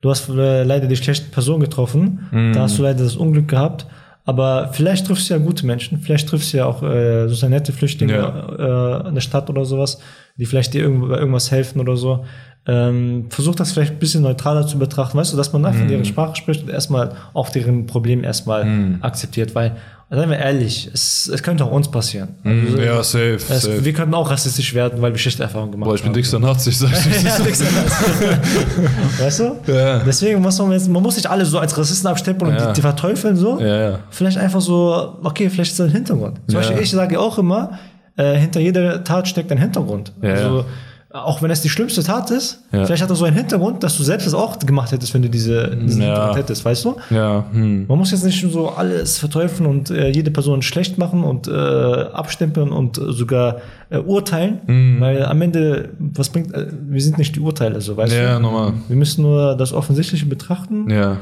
[0.00, 3.86] du hast äh, leider die schlechte Person getroffen, da hast du leider das Unglück gehabt,
[4.24, 7.72] aber vielleicht triffst du ja gute Menschen, vielleicht triffst du ja auch äh, sozusagen nette
[7.72, 10.00] Flüchtlinge äh, in der Stadt oder sowas,
[10.36, 12.24] die vielleicht dir irgendwo bei irgendwas helfen oder so.
[12.70, 16.04] Ähm, versuch das vielleicht ein bisschen neutraler zu betrachten, weißt du, dass man einfach deren
[16.04, 19.72] Sprache spricht und erstmal auch deren Problem erstmal akzeptiert, weil,
[20.10, 22.28] seien wir ehrlich, es, es könnte auch uns passieren.
[22.44, 23.82] Also, Ja, safe, es, safe.
[23.82, 26.14] wir könnten auch rassistisch werden, weil wir schlechte Erfahrungen gemacht Boah, ich bin haben.
[26.16, 27.26] dickster Nazi, sag ich.
[27.32, 27.62] Anderes.
[29.18, 29.56] weißt du?
[29.72, 30.00] Ja.
[30.00, 32.66] Deswegen muss man jetzt, man muss nicht alle so als Rassisten abstempeln und Ja.
[32.68, 33.58] die, die verteufeln so.
[33.60, 33.98] Ja, ja.
[34.10, 36.38] Vielleicht einfach so, okay, vielleicht ist das ein Hintergrund.
[36.46, 36.58] Zum.
[36.60, 37.78] Beispiel, ich sage auch immer,
[38.16, 40.12] äh, hinter jeder Tat steckt ein Hintergrund.
[40.20, 40.64] Also.
[41.10, 42.84] Auch wenn es die schlimmste Tat ist, Ja.
[42.84, 45.30] vielleicht hat er so einen Hintergrund, dass du selbst das auch gemacht hättest, wenn du
[45.30, 45.70] diese, Ja.
[45.70, 46.96] Hintergrund hättest, weißt du?
[47.10, 47.86] Ja, hm.
[47.88, 51.50] Man muss jetzt nicht so alles verteufeln und äh, jede Person schlecht machen und äh,
[51.50, 53.56] abstempeln und äh, sogar
[53.90, 55.00] äh, urteilen, Mhm.
[55.00, 58.42] weil am Ende, was bringt, äh, wir sind nicht die Urteile, so weißt Ja, du?
[58.42, 58.74] normal.
[58.88, 61.16] Wir müssen nur das Offensichtliche betrachten Ja.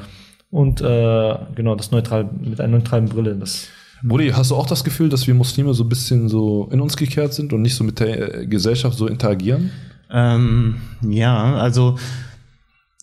[0.50, 3.36] und äh, genau das neutral mit einer neutralen Brille.
[3.36, 3.68] Das
[4.02, 6.96] Brudi, hast du auch das Gefühl, dass wir Muslime so ein bisschen so in uns
[6.96, 9.70] gekehrt sind und nicht so mit der Gesellschaft so interagieren?
[10.10, 11.96] Ähm, ja, also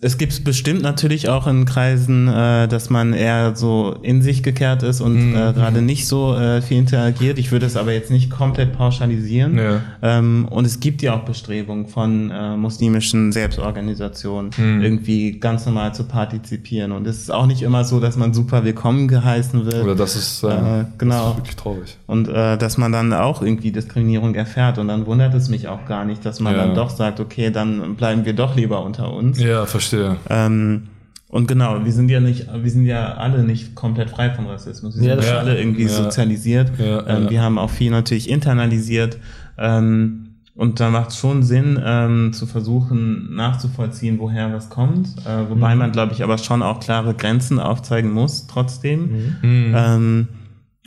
[0.03, 4.83] es gibt bestimmt natürlich auch in Kreisen, äh, dass man eher so in sich gekehrt
[4.83, 5.35] ist und Mhm.
[5.35, 7.39] äh, gerade nicht so äh, viel interagiert.
[7.39, 9.57] Ich würde es aber jetzt nicht komplett pauschalisieren.
[9.57, 9.81] Ja.
[10.01, 14.81] Ähm, und es gibt ja auch Bestrebungen von äh, muslimischen Selbstorganisationen, Mhm.
[14.81, 16.91] irgendwie ganz normal zu partizipieren.
[16.91, 19.83] Und es ist auch nicht immer so, dass man super willkommen geheißen wird.
[19.83, 21.15] Oder das ist, äh, genau.
[21.15, 21.97] das ist wirklich traurig.
[22.07, 24.77] Und äh, dass man dann auch irgendwie Diskriminierung erfährt.
[24.77, 26.65] Und dann wundert es mich auch gar nicht, dass man Ja.
[26.65, 29.39] dann doch sagt, okay, dann bleiben wir doch lieber unter uns.
[29.39, 29.92] Ja, verstehe.
[30.29, 30.83] Ähm,
[31.29, 34.95] und genau, wir sind ja nicht, wir sind ja alle nicht komplett frei von Rassismus.
[34.95, 35.89] Wir sind Ja, das ja, alle irgendwie Ja.
[35.89, 36.71] sozialisiert.
[36.77, 37.29] Ja, ähm, ja.
[37.31, 39.17] Wir haben auch viel natürlich internalisiert.
[39.57, 40.19] Ähm,
[40.55, 45.07] und da macht es schon Sinn, ähm, zu versuchen nachzuvollziehen, woher was kommt.
[45.25, 49.35] Äh, wobei man, glaube ich, aber schon auch klare Grenzen aufzeigen muss, trotzdem.
[49.41, 50.27] Ähm,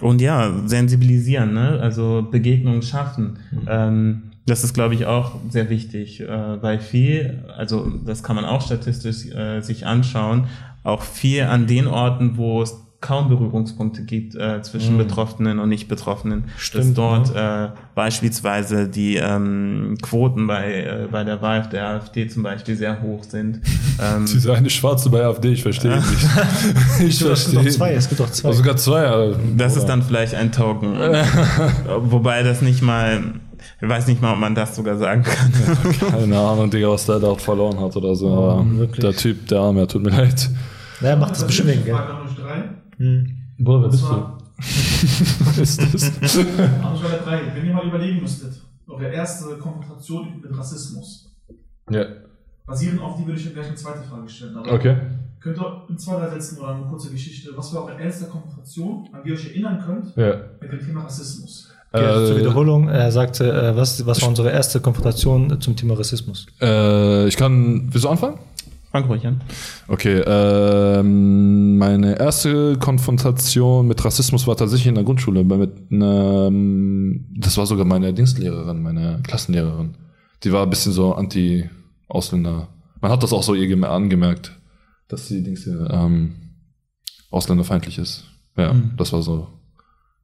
[0.01, 1.81] und ja, sensibilisieren, ne?
[1.83, 3.39] also Begegnungen schaffen.
[3.67, 8.45] Ähm, das ist, glaube ich, auch sehr wichtig, äh, weil viel, also das kann man
[8.45, 10.47] auch statistisch äh, sich anschauen,
[10.85, 16.45] auch viel an den Orten, wo es kaum Berührungspunkte gibt äh, zwischen Betroffenen und Nicht-Betroffenen,
[16.73, 22.43] dass dort äh, beispielsweise die ähm, Quoten bei, äh, bei der Wahl der AfD zum
[22.43, 23.61] Beispiel sehr hoch sind.
[23.99, 26.07] Ähm, Diese eine Schwarze bei AfD, ich verstehe nicht.
[27.01, 28.49] Ich es gibt doch zwei, es gibt doch zwei.
[28.49, 29.07] Also sogar zwei.
[29.07, 29.39] Alter.
[29.57, 30.99] Das ist dann vielleicht ein Token.
[32.01, 33.23] Wobei das nicht mal,
[33.81, 35.53] ich weiß nicht mal, ob man das sogar sagen kann.
[36.11, 38.29] Keine Ahnung, Digga, was der dort verloren hat oder so.
[38.31, 39.01] Aber wirklich.
[39.01, 40.49] der Typ, der Arme, tut mir leid.
[41.01, 41.97] Naja, macht das bestimmt wegen Geld.
[41.97, 42.65] Frage an euch drei.
[43.59, 44.37] Bruder, wer bist du?
[45.47, 46.39] Was ist das?
[46.39, 47.41] an euch alle drei.
[47.55, 48.55] Wenn ihr mal überlegen müsstet,
[48.89, 51.31] eure erste Konfrontation mit Rassismus,
[51.91, 52.05] Ja.
[52.67, 54.57] basierend auf die würde ich euch gleich eine zweite Frage stellen.
[54.57, 54.97] Aber Okay.
[55.41, 59.07] Könnt ihr in zwei, drei Sätzen oder eine kurze Geschichte, was war eure erste Konfrontation,
[59.13, 60.41] an die ihr euch erinnern könnt, Ja.
[60.61, 61.71] mit dem Thema Rassismus?
[61.97, 65.77] Okay, also zur Äh, Wiederholung, er sagte, äh, was, was war unsere erste Konfrontation zum
[65.77, 66.47] Thema Rassismus?
[66.61, 67.89] Äh, ich kann.
[67.93, 68.39] Willst du anfangen?
[68.93, 69.43] Fang ruhig an.
[69.89, 75.45] Okay, ähm, meine erste Konfrontation mit Rassismus war tatsächlich in der Grundschule.
[75.45, 76.51] Mit einer,
[77.39, 79.97] das war sogar meine Dienstlehrerin, meine Klassenlehrerin.
[80.45, 82.69] Die war ein bisschen so anti-Ausländer.
[83.01, 84.53] Man hat das auch so ihr gem- angemerkt,
[85.09, 86.35] dass sie Dings, hier, ähm,
[87.31, 88.25] ausländerfeindlich ist.
[88.57, 89.49] Ja, das war so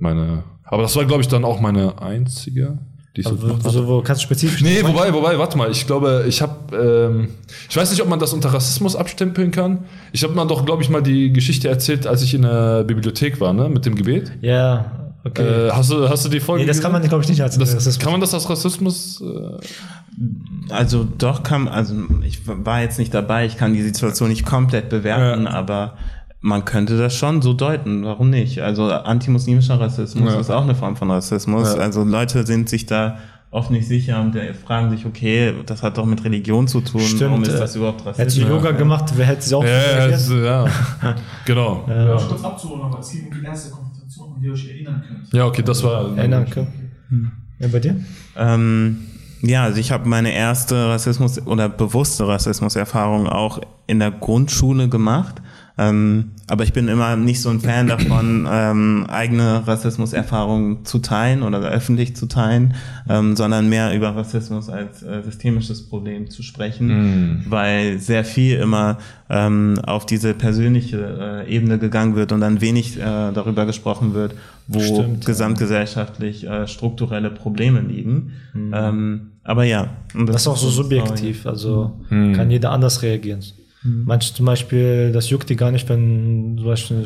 [0.02, 0.42] meine.
[0.64, 2.78] Aber das war, glaube ich, dann auch meine einzige.
[3.16, 4.62] Die ich so Also, gemacht wo, kannst du spezifisch?
[4.62, 5.70] Nee, wobei, wobei, warte mal.
[5.70, 7.28] Ich glaube, ich habe, ähm,
[7.68, 9.80] ich weiß nicht, ob man das unter Rassismus abstempeln kann.
[10.12, 13.38] Ich habe mal doch, glaube ich, mal die Geschichte erzählt, als ich in der Bibliothek
[13.40, 14.32] war, ne, mit dem Gebet.
[14.40, 15.42] Ja, okay.
[15.66, 16.62] Äh, hast du, hast du die Folge?
[16.64, 17.10] nee, das kann man, gesehen?
[17.10, 17.98] glaube ich, nicht als Das, Rassismus.
[17.98, 19.20] kann man das als Rassismus?
[19.20, 24.46] Äh, Also doch kann, also ich war jetzt nicht dabei, ich kann die Situation nicht
[24.46, 25.50] komplett bewerten, Ja.
[25.50, 25.98] aber
[26.42, 28.61] man könnte das schon so deuten, warum nicht?
[28.61, 30.40] Also antimuslimischer Rassismus Ja.
[30.40, 31.74] ist auch eine Form von Rassismus.
[31.74, 31.81] Ja.
[31.81, 33.16] Also Leute sind sich da
[33.52, 37.00] oft nicht sicher und äh, fragen sich, okay, das hat doch mit Religion zu tun,
[37.02, 38.48] Stimmt, warum ist äh, das überhaupt Hättest du Rassismus?
[38.50, 40.64] Yoga gemacht, wer hätte sie auch Ja, ja, es- ja.
[41.44, 41.85] genau.
[41.88, 42.09] Ja.
[42.09, 42.16] Ja.
[42.16, 45.33] kurz abzuholen, aber es ging um die erste Konfrontation, an die ihr euch erinnern könnt.
[45.33, 46.16] ja, okay, das war.
[46.16, 47.33] erinnern können.
[47.59, 47.96] Ja, bei dir?
[48.37, 48.98] Ähm,
[49.42, 55.42] ja, also ich habe meine erste Rassismus- oder bewusste Rassismuserfahrung auch in der Grundschule gemacht.
[55.88, 61.42] Ähm, aber ich bin immer nicht so ein Fan davon, ähm, eigene Rassismuserfahrungen zu teilen
[61.42, 62.75] oder öffentlich zu teilen,
[63.09, 68.99] ähm, sondern mehr über Rassismus als äh, systemisches Problem zu sprechen, weil sehr viel immer
[69.31, 74.35] ähm, auf diese persönliche äh, Ebene gegangen wird und dann wenig äh, darüber gesprochen wird,
[74.66, 78.33] wo Stimmt, gesamtgesellschaftlich äh, strukturelle Probleme liegen.
[78.55, 79.88] Ähm, aber ja.
[80.14, 83.40] und Das ist auch so subjektiv, also kann jeder anders reagieren.
[83.85, 86.99] Manche zum Beispiel, das juckt die gar nicht, wenn zum Beispiel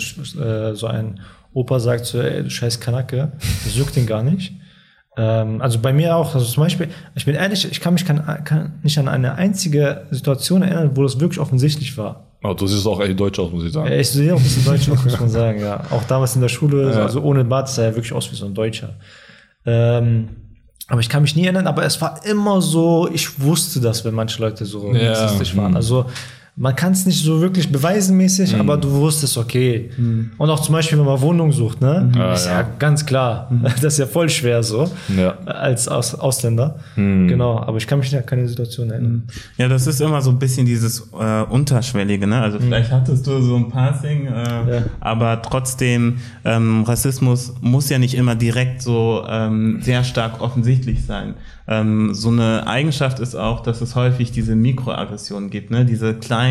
[0.42, 1.20] äh, so ein
[1.54, 3.32] Opa sagt, so, ey, du scheiß Kanacke,
[3.64, 4.52] das juckt ihn gar nicht.
[5.16, 8.22] Ähm, also bei mir auch, also zum Beispiel, ich bin ehrlich, ich kann mich kann,
[8.44, 12.24] kann nicht an eine einzige Situation erinnern, wo das wirklich offensichtlich war.
[12.44, 13.90] Oh, du siehst auch echt deutsch aus, muss ich sagen.
[13.90, 15.82] Ja, Ich sehe auch ein bisschen deutsch aus, muss man sagen, ja.
[15.90, 17.02] Auch damals in der Schule, Ja.
[17.04, 18.96] also ohne Bart sah er wirklich aus wie so ein Deutscher.
[19.64, 20.28] Ähm,
[20.88, 24.14] aber ich kann mich nie erinnern, aber es war immer so, ich wusste das, wenn
[24.14, 25.70] manche Leute so Ja, rassistisch waren.
[25.70, 25.76] hm.
[25.76, 26.06] Also
[26.58, 29.90] man kann es nicht so wirklich beweisenmäßig, aber du wusstest, okay.
[30.38, 32.10] Und auch zum Beispiel, wenn man Wohnung sucht, ne?
[32.16, 32.60] Ah, ist ja.
[32.60, 32.66] ja.
[32.78, 33.50] ganz klar.
[33.62, 34.90] Das ist ja voll schwer so.
[35.14, 35.36] Ja.
[35.44, 36.76] Als Aus Ausländer.
[36.96, 39.24] Genau, aber ich kann mich an keine Situation erinnern.
[39.58, 42.40] Ja, das ist immer so ein bisschen dieses äh, Unterschwellige, ne?
[42.40, 44.82] Also vielleicht hattest du so ein Passing, äh, Ja.
[45.00, 51.34] aber trotzdem, ähm, Rassismus muss ja nicht immer direkt so ähm, sehr stark offensichtlich sein.
[51.68, 55.84] Ähm, so eine Eigenschaft ist auch, dass es häufig diese Mikroaggressionen gibt, ne?
[55.84, 56.45] Diese kleinen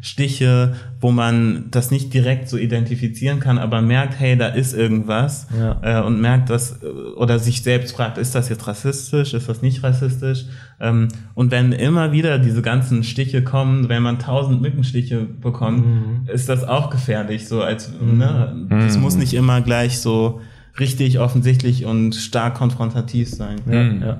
[0.00, 5.46] Stiche, wo man das nicht direkt so identifizieren kann, aber merkt, hey, da ist irgendwas
[5.58, 6.00] Ja.
[6.00, 9.62] äh, und merkt das äh, oder sich selbst fragt, ist das jetzt rassistisch, ist das
[9.62, 10.44] nicht rassistisch?
[10.80, 15.84] Ähm, und wenn immer wieder diese ganzen Stiche kommen, wenn man tausend Mückenstiche bekommt,
[16.32, 17.48] ist das auch gefährlich.
[17.48, 20.40] So als ne, das muss nicht immer gleich so
[20.78, 23.56] richtig offensichtlich und stark konfrontativ sein.
[23.66, 24.00] Ja, Mhm.
[24.02, 24.18] ja.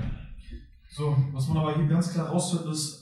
[0.90, 2.97] So, was man aber hier ganz klar raushört, ist,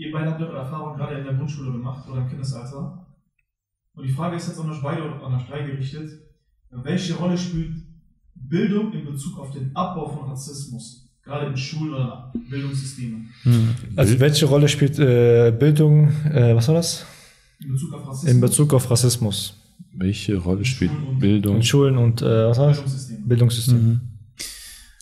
[0.00, 3.06] ihr beide habt eure Erfahrung gerade in der Grundschule gemacht oder im Kindesalter.
[3.94, 6.10] Und die Frage ist jetzt an euch beide oder an euch drei gerichtet.
[6.70, 7.72] Welche Rolle spielt
[8.34, 11.06] Bildung in Bezug auf den Abbau von Rassismus?
[11.22, 13.28] Gerade in Schulen oder Bildungssystemen.
[13.96, 17.04] Also welche Rolle spielt äh, Bildung, äh, was war das?
[17.60, 18.32] In Bezug auf Rassismus.
[18.34, 19.54] In Bezug auf Rassismus.
[19.92, 21.56] Welche Rolle spielt und- Bildung?
[21.56, 22.78] In Schulen und äh, was war das?
[22.78, 23.28] Bildungssystem.
[23.28, 24.00] Bildungssystem.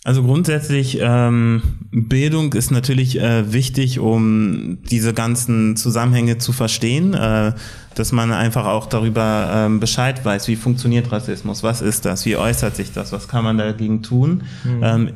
[0.05, 7.51] Also grundsätzlich, ähm, Bildung ist natürlich äh, wichtig, um diese ganzen Zusammenhänge zu verstehen, äh,
[7.95, 12.37] dass man einfach auch darüber ähm, Bescheid weiß, wie funktioniert Rassismus, was ist das, wie
[12.37, 14.43] äußert sich das, was kann man dagegen tun.
[14.81, 15.11] Ähm,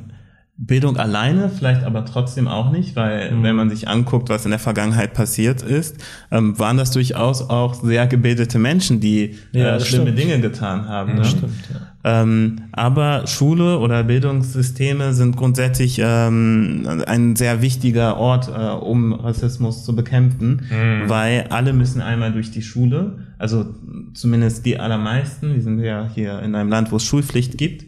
[0.66, 4.60] Bildung alleine vielleicht aber trotzdem auch nicht, weil wenn man sich anguckt, was in der
[4.60, 5.98] Vergangenheit passiert ist,
[6.32, 10.20] ähm, waren das durchaus auch sehr gebildete Menschen, die Ja, äh, schlimme stimmt.
[10.20, 11.16] Dinge getan haben.
[11.16, 11.26] ne?
[11.26, 11.88] Stimmt, ja.
[12.06, 19.86] Ähm, aber Schule oder Bildungssysteme sind grundsätzlich ähm, ein sehr wichtiger Ort, äh, um Rassismus
[19.86, 20.64] zu bekämpfen,
[21.08, 23.66] weil alle müssen einmal durch die Schule, also
[24.14, 27.86] zumindest die allermeisten, wir sind ja hier in einem Land, wo es Schulpflicht gibt.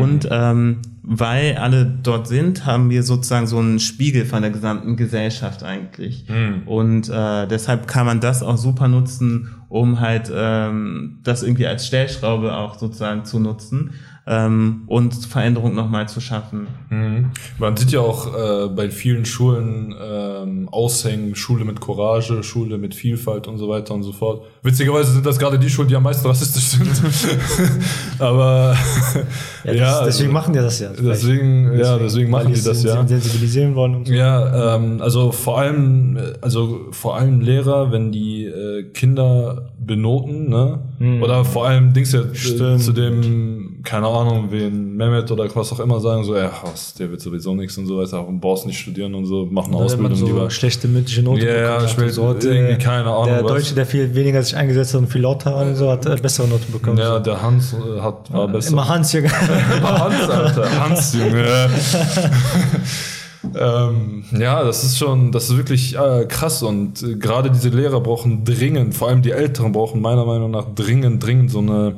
[0.00, 4.96] Und ähm, weil alle dort sind, haben wir sozusagen so einen Spiegel von der gesamten
[4.96, 6.26] Gesellschaft eigentlich.
[6.66, 11.86] Und äh, deshalb kann man das auch super nutzen, um halt ähm, das irgendwie als
[11.86, 13.92] Stellschraube auch sozusagen zu nutzen
[14.26, 16.68] ähm, und Veränderung nochmal zu schaffen.
[16.90, 17.30] Mhm.
[17.58, 22.94] Man sieht ja auch äh, bei vielen Schulen ähm, Aushängen, Schule mit Courage, Schule mit
[22.94, 24.44] Vielfalt und so weiter und so fort.
[24.62, 26.88] Witzigerweise sind das gerade die Schulen, die am meisten rassistisch sind.
[28.18, 28.76] Aber
[29.64, 30.90] Ja, ja, das, deswegen also, machen die das ja.
[30.98, 33.06] deswegen, ja, deswegen machen die das ja.
[33.06, 34.12] sensibilisieren wollen und so.
[34.12, 40.80] Ja, ähm, also vor allem, also vor allem Lehrer, wenn die äh, Kinder benoten, ne?
[41.20, 45.80] Oder vor allem Dings jetzt äh, zu dem, keine Ahnung, wen Mehmet oder was auch
[45.80, 48.78] immer sagen, so, ja, was, der wird sowieso nichts und so weiter, und brauchst nicht
[48.78, 50.50] studieren und so, mach eine Oder Ausbildung so lieber.
[50.50, 53.52] schlechte mündliche Noten Ja, ja, ich so, hat, irgendwie keine Ahnung, Der was.
[53.52, 56.16] Deutsche, der viel weniger sich eingesetzt hat und viel lauter war und so, hat äh,
[56.16, 56.98] bessere Noten bekommen.
[56.98, 58.72] Ja, der Hans äh, hat, war besser.
[58.72, 59.20] Immer Hans hier.
[59.78, 60.80] Immer Hans, Alter.
[60.80, 61.70] Hans, Junge.
[63.58, 68.00] ähm, ja, das ist schon, das ist wirklich äh, krass und äh, gerade diese Lehrer
[68.00, 71.96] brauchen dringend, vor allem die Älteren brauchen meiner Meinung nach dringend, dringend so eine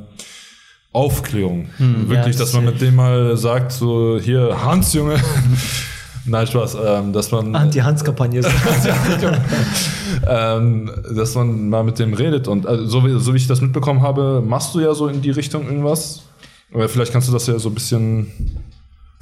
[0.95, 1.67] Aufklärung.
[1.77, 5.17] Wirklich, Ja, dass man mit dem mal sagt, so hier, Hans, Junge,
[6.27, 8.41] Nein, Spaß, ähm, dass man, Anti-Hans-Kampagne.
[10.27, 13.61] ähm, dass man mal mit dem redet und also, so, wie, so wie ich das
[13.61, 16.23] mitbekommen habe, machst du ja so in die Richtung irgendwas.
[16.73, 18.27] Oder vielleicht kannst du das ja so ein bisschen.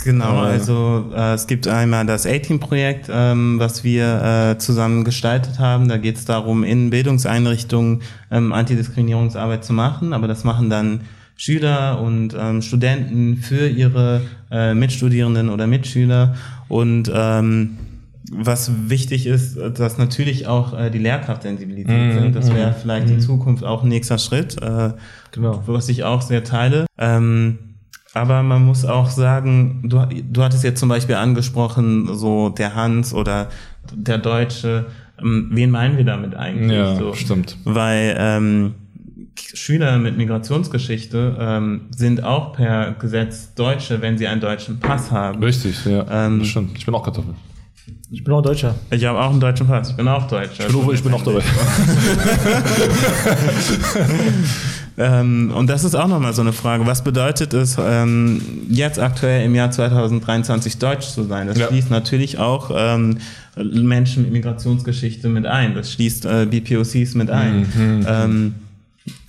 [0.03, 0.47] Genau, Äh.
[0.47, 5.87] also äh, es gibt einmal das A-Team-Projekt, ähm, was wir äh, zusammen gestaltet haben.
[5.89, 11.01] Da geht es darum, in Bildungseinrichtungen ähm, Antidiskriminierungsarbeit zu machen, aber das machen dann
[11.35, 16.35] Schüler und ähm, Studenten für ihre äh, Mitstudierenden oder Mitschüler.
[16.67, 17.77] Und ähm,
[18.31, 22.35] was wichtig ist, dass natürlich auch äh, die Lehrkraft sensibilisiert sind.
[22.35, 24.61] Das wäre vielleicht in Zukunft auch ein nächster Schritt.
[24.61, 24.91] Äh,
[25.31, 25.63] Genau.
[25.65, 26.85] was ich auch sehr teile.
[26.97, 27.57] Ähm,
[28.13, 33.13] aber man muss auch sagen, du, du hattest jetzt zum Beispiel angesprochen, so der Hans
[33.13, 33.49] oder
[33.91, 34.85] der Deutsche.
[35.19, 36.77] Ähm, wen meinen wir damit eigentlich?
[36.77, 37.13] Ja, so?
[37.13, 37.57] stimmt.
[37.63, 38.75] Weil ähm,
[39.35, 45.43] Schüler mit Migrationsgeschichte ähm, sind auch per Gesetz Deutsche, wenn sie einen deutschen Pass haben.
[45.43, 46.05] Richtig, ja.
[46.09, 46.77] Ähm, das stimmt.
[46.77, 47.33] Ich bin auch Kartoffel.
[48.11, 48.75] Ich bin auch Deutscher.
[48.91, 50.67] Ich habe auch einen deutschen Pass, ich bin auch Deutscher.
[50.67, 51.41] Ich bin, Uwe, ich bin auch dabei.
[54.95, 56.85] Ähm, und das ist auch nochmal so eine Frage.
[56.85, 61.47] Was bedeutet es, ähm, jetzt aktuell im Jahr 2023 deutsch zu sein?
[61.47, 61.67] Das Ja.
[61.67, 63.17] schließt natürlich auch ähm,
[63.57, 65.73] Menschen mit Migrationsgeschichte mit ein.
[65.73, 67.61] Das schließt äh, BPOCs mit ein.
[67.75, 68.55] Mhm, Ähm,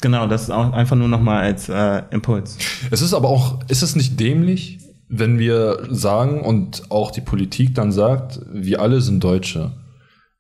[0.01, 2.59] genau, das ist auch einfach nur nochmal als äh, Impuls.
[2.91, 7.75] Es ist aber auch, ist es nicht dämlich, wenn wir sagen und auch die Politik
[7.75, 9.73] dann sagt, wir alle sind Deutsche,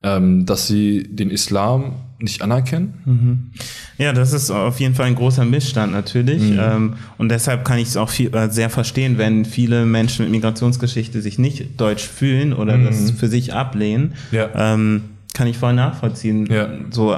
[0.02, 3.52] ähm, dass sie den Islam nicht anerkennen?
[3.98, 6.42] Ja, das ist auf jeden Fall ein großer Missstand natürlich.
[6.42, 6.58] Mhm.
[6.60, 10.32] Ähm, und deshalb kann ich es auch viel, äh, sehr verstehen, wenn viele Menschen mit
[10.32, 14.14] Migrationsgeschichte sich nicht deutsch fühlen oder das für sich ablehnen.
[14.30, 14.36] Mhm.
[14.36, 14.50] Ja.
[14.54, 15.02] Ähm,
[15.34, 16.46] kann ich voll nachvollziehen.
[16.50, 16.68] Ja.
[16.90, 17.14] So,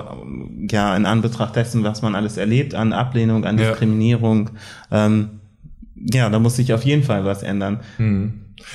[0.70, 3.68] ja, in Anbetracht dessen, was man alles erlebt an Ablehnung, an Ja.
[3.70, 4.50] Diskriminierung.
[4.90, 5.28] Ähm,
[6.12, 7.80] ja, da muss sich auf jeden Fall was ändern.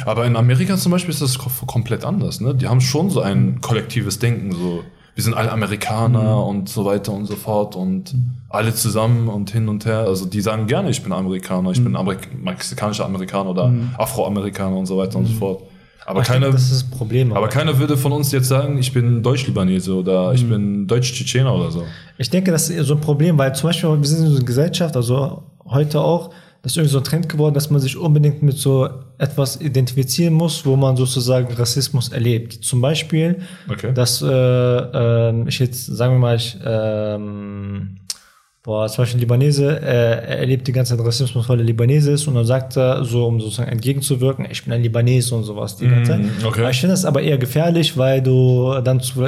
[0.05, 2.39] Aber in Amerika zum Beispiel ist das ko- komplett anders.
[2.39, 2.55] Ne?
[2.55, 4.51] Die haben schon so ein kollektives Denken.
[4.53, 4.83] So,
[5.15, 8.15] wir sind alle Amerikaner und so weiter und so fort und
[8.49, 9.99] alle zusammen und hin und her.
[10.07, 14.85] Also die sagen gerne, ich bin Amerikaner, ich bin Amerik mexikanischer Amerikaner oder Afroamerikaner und
[14.85, 15.63] so weiter und so fort.
[16.05, 17.31] Aber Ich denke, keiner, das ist das Problem.
[17.33, 21.69] aber keiner würde von uns jetzt sagen, ich bin Deutsch-Libanese oder ich bin Deutsch-Tschetschener oder
[21.71, 21.83] so.
[22.17, 24.45] Ich denke, das ist so ein Problem, weil zum Beispiel, wir sind in so einer
[24.45, 26.31] Gesellschaft, also heute auch,
[26.63, 28.87] das ist irgendwie so ein Trend geworden, dass man sich unbedingt mit so
[29.17, 32.53] etwas identifizieren muss, wo man sozusagen Rassismus erlebt.
[32.63, 33.91] Zum Beispiel, Okay.
[33.93, 37.97] dass äh, ähm, ich jetzt, sagen wir mal, ich, ähm,
[38.63, 42.11] boah, zum Beispiel ein Libanese, äh, er erlebt die ganze Zeit Rassismus, weil er Libanese
[42.11, 45.77] ist und dann sagt er, so um sozusagen entgegenzuwirken, ich bin ein Libanese und sowas
[45.77, 46.21] die ganze Zeit.
[46.21, 46.69] Mm, okay.
[46.69, 49.23] Ich finde das aber eher gefährlich, weil du dann zu,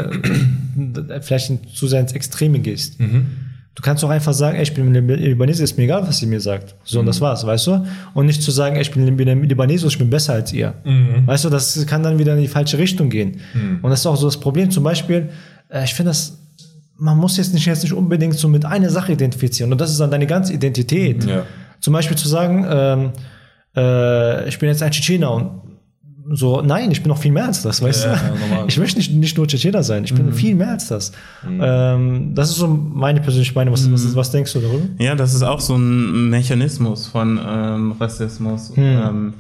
[1.22, 3.00] vielleicht zu sehr ins Extreme gehst.
[3.76, 6.28] Du kannst doch einfach sagen, ey, ich bin Lib- Libanese, ist mir egal, was sie
[6.28, 6.76] mir sagt.
[6.84, 7.84] So, und das war's, weißt du?
[8.14, 10.76] Und nicht zu sagen, ey, ich bin Lib- Libanese, ich bin besser als ihr.
[11.26, 13.42] Weißt du, das kann dann wieder in die falsche Richtung gehen.
[13.82, 14.70] Und das ist auch so das Problem.
[14.70, 15.30] Zum Beispiel,
[15.70, 16.38] äh, ich finde das,
[17.04, 19.72] man muss jetzt nicht, jetzt nicht unbedingt so mit einer Sache identifizieren.
[19.74, 21.26] Und das ist dann deine ganze Identität.
[21.26, 21.44] Ja.
[21.82, 23.12] Zum Beispiel zu sagen, ähm,
[23.76, 25.50] äh, ich bin jetzt ein Tschetschener und
[26.32, 28.56] so, nein, ich bin noch viel mehr als das, weißt Ja, du?
[28.56, 28.66] ja.
[28.68, 31.12] Ich möchte nicht, nicht nur Tschetschener sein, ich bin viel mehr als das.
[31.46, 33.74] Ähm, das ist so meine persönliche Meinung.
[33.74, 34.86] Was, was, was denkst du darüber?
[35.00, 38.72] Ja, das ist auch so ein Mechanismus von ähm, Rassismus.
[38.78, 39.34] Ähm,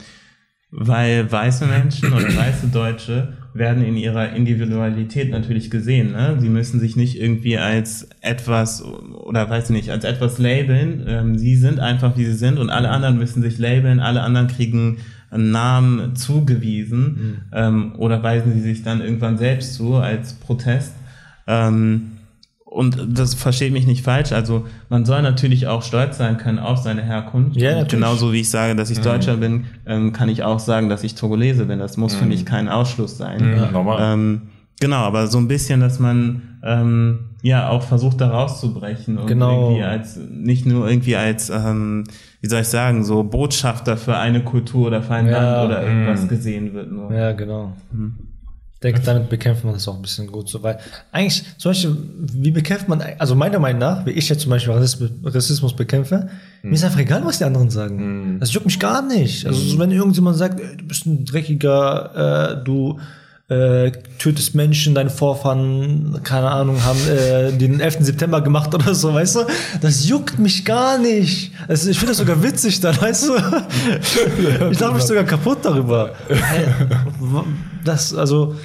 [0.75, 6.13] weil weiße Menschen oder weiße Deutsche werden in ihrer Individualität natürlich gesehen.
[6.13, 6.37] Ne?
[6.39, 11.05] Sie müssen sich nicht irgendwie als etwas oder weiß ich nicht, als etwas labeln.
[11.07, 13.99] Ähm, sie sind einfach, wie sie sind und alle anderen müssen sich labeln.
[13.99, 14.97] Alle anderen kriegen
[15.29, 20.93] einen Namen zugewiesen ähm, oder weisen sie sich dann irgendwann selbst zu als Protest.
[21.45, 22.12] Ähm,
[22.73, 24.31] und das versteht mich nicht falsch.
[24.31, 27.55] Also man soll natürlich auch stolz sein können auf seine Herkunft.
[27.55, 27.89] Ja, natürlich.
[27.91, 31.15] Genauso wie ich sage, dass ich Deutscher bin, ähm, kann ich auch sagen, dass ich
[31.15, 31.79] Togolese bin.
[31.79, 33.53] Das muss für mich kein Ausschluss sein.
[33.57, 34.13] Ja, normal.
[34.13, 34.41] Ähm,
[34.79, 39.67] genau, aber so ein bisschen, dass man ähm, ja auch versucht, da rauszubrechen und Genau.
[39.69, 42.05] irgendwie als nicht nur irgendwie als ähm,
[42.41, 45.83] wie soll ich sagen, so Botschafter für eine Kultur oder für ein Ja, Land oder
[45.83, 46.91] irgendwas gesehen wird.
[46.91, 47.13] Nur.
[47.13, 47.73] Ja, genau.
[47.91, 48.32] Ich
[48.83, 50.77] denke, damit bekämpft man das auch ein bisschen gut so, weil
[51.11, 51.97] eigentlich, zum Beispiel,
[52.33, 54.73] wie bekämpft man, also meiner Meinung nach, wie ich jetzt zum Beispiel
[55.23, 56.29] Rassismus, bekämpfe,
[56.61, 58.37] mir ist einfach egal, was die anderen sagen.
[58.39, 59.45] Das juckt mich gar nicht.
[59.45, 62.99] Also, so, wenn irgendjemand sagt, du bist ein dreckiger, äh, du
[63.49, 67.97] äh, tötest Menschen, deine Vorfahren, keine Ahnung, haben äh, den 11.
[67.99, 69.39] September gemacht oder so, weißt du?
[69.81, 71.51] Das juckt mich gar nicht.
[71.67, 73.33] Also, ich finde das sogar witzig dann, weißt du?
[74.71, 76.11] Ich lache mich sogar kaputt darüber.
[77.83, 78.55] Das, also,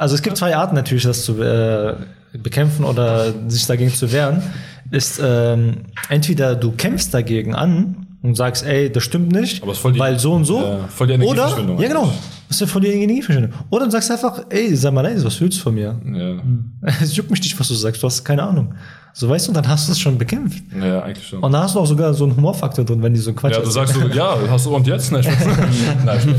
[0.00, 1.94] also es gibt zwei Arten natürlich, das zu äh,
[2.32, 4.42] bekämpfen oder sich dagegen zu wehren.
[4.90, 9.98] Ist ähm, entweder du kämpfst dagegen an und sagst, ey, das stimmt nicht, voll die-
[9.98, 10.60] weil so und so.
[10.60, 12.12] Ja, voll die oder, Energieverschwendung ja genau.
[12.48, 13.54] Was ist von dir nie verstanden?
[13.70, 15.94] Oder dann sagst du einfach, ey, sag mal, ey, was willst du von mir?
[16.12, 16.90] Ja.
[17.00, 18.74] Es juckt mich nicht, was du sagst, du hast keine Ahnung.
[19.12, 20.62] So weißt du, dann hast du es schon bekämpft.
[20.80, 21.40] ja, eigentlich schon.
[21.40, 23.54] Und dann hast du auch sogar so einen Humorfaktor drin, wenn die so einen Quatsch
[23.54, 25.12] ja, du sagst so, ja, hast du und jetzt?
[25.12, 25.36] Nein, Spaß.
[26.04, 26.34] Nein,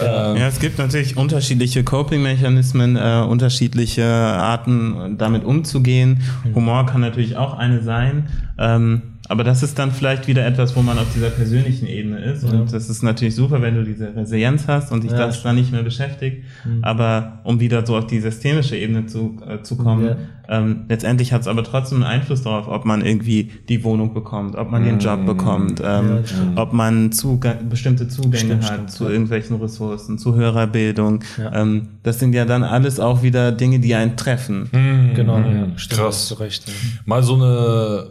[0.00, 6.22] Ja, es gibt natürlich unterschiedliche Coping-Mechanismen, äh, unterschiedliche Arten, damit umzugehen.
[6.54, 8.28] Humor kann natürlich auch eine sein.
[8.58, 12.44] Ähm, aber das ist dann vielleicht wieder etwas, wo man auf dieser persönlichen Ebene ist.
[12.44, 15.56] Und das ist natürlich super, wenn du diese Resilienz hast und dich Ja, das dann
[15.56, 16.44] nicht mehr beschäftigt.
[16.82, 20.16] Aber um wieder so auf die systemische Ebene zu, äh, zu kommen, Ja.
[20.48, 24.56] ähm, letztendlich hat es aber trotzdem einen Einfluss darauf, ob man irgendwie die Wohnung bekommt,
[24.56, 26.20] ob man den Job bekommt, ähm,
[26.56, 29.10] ob man Zugang, bestimmte Zugänge Stimmt, hat stimmt, zu ja.
[29.10, 31.22] irgendwelchen Ressourcen, zu höherer Bildung.
[31.36, 31.52] Ja.
[31.62, 34.68] Ähm, das sind ja dann alles auch wieder Dinge, die einen treffen.
[35.14, 35.44] Genau, Mhm.
[35.56, 36.40] ja, stimmt, Krass.
[36.40, 36.66] recht.
[36.66, 36.72] Ja.
[37.04, 38.06] Mal so eine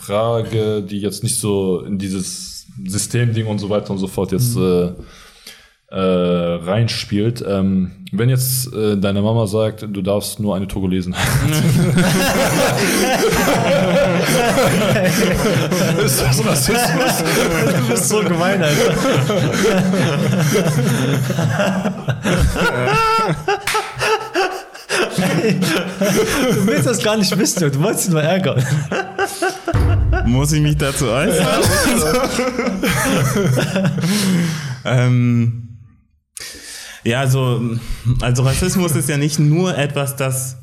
[0.00, 4.54] Frage, die jetzt nicht so in dieses Systemding und so weiter und so fort jetzt
[4.56, 4.90] äh,
[5.88, 7.42] äh, reinspielt.
[7.46, 11.14] Ähm, wenn jetzt äh, deine Mama sagt, du darfst nur eine Togolesin
[16.04, 17.22] Ist das Rassismus?
[17.78, 18.94] Du bist so gemein, Alter.
[25.22, 28.62] du willst das gar nicht wissen, du wolltest ihn nur ärgern.
[30.26, 31.46] Muss ich mich dazu äußern?
[34.84, 35.78] ähm,
[37.04, 37.60] ja, also,
[38.20, 40.56] also Rassismus ist ja nicht nur etwas, das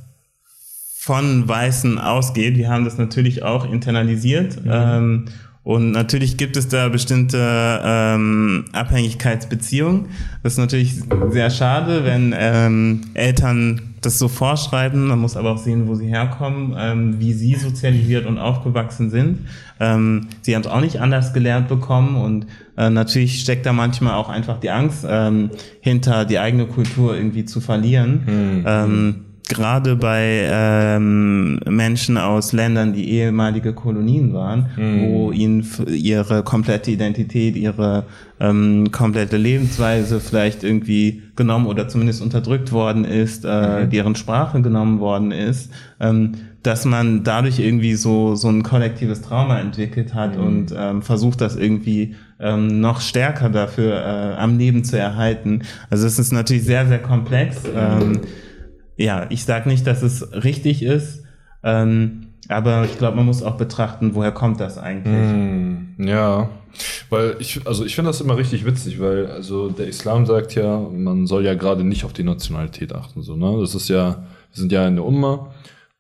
[1.00, 2.58] von Weißen ausgeht.
[2.58, 4.60] Wir haben das natürlich auch internalisiert.
[4.66, 5.26] Ähm,
[5.64, 10.08] und natürlich gibt es da bestimmte ähm, Abhängigkeitsbeziehungen.
[10.44, 10.96] Das ist natürlich
[11.30, 15.08] sehr schade, wenn ähm, Eltern das so vorschreiben.
[15.08, 19.48] Man muss aber auch sehen, wo sie herkommen, ähm, wie sie sozialisiert und aufgewachsen sind.
[19.80, 22.48] Ähm, sie haben es auch nicht anders gelernt bekommen und
[22.78, 27.46] äh, natürlich steckt da manchmal auch einfach die Angst ähm, hinter, die eigene Kultur irgendwie
[27.46, 28.24] zu verlieren.
[28.66, 36.92] Ähm, gerade bei ähm, Menschen aus Ländern, die ehemalige Kolonien waren, wo ihnen ihre komplette
[36.92, 38.06] Identität, ihre
[38.40, 45.00] ähm, komplette Lebensweise vielleicht irgendwie genommen oder zumindest unterdrückt worden ist, äh, deren Sprache genommen
[45.00, 46.34] worden ist, ähm,
[46.64, 51.56] dass man dadurch irgendwie so so ein kollektives Trauma entwickelt hat und ähm, versucht, das
[51.56, 55.64] irgendwie ähm, noch stärker dafür äh, am Leben zu erhalten.
[55.90, 57.64] Also es ist natürlich sehr sehr komplex.
[57.76, 58.22] Ähm,
[59.00, 61.24] ja, ich sage nicht, dass es richtig ist,
[61.64, 65.14] ähm, aber ich glaube, man muss auch betrachten, woher kommt das eigentlich.
[65.14, 66.50] Hm, ja,
[67.10, 70.78] weil ich, also ich finde das immer richtig witzig, weil also der Islam sagt ja,
[70.78, 73.58] man soll ja gerade nicht auf die Nationalität achten, so, ne?
[73.62, 75.52] Das ist ja, wir sind ja in der Umma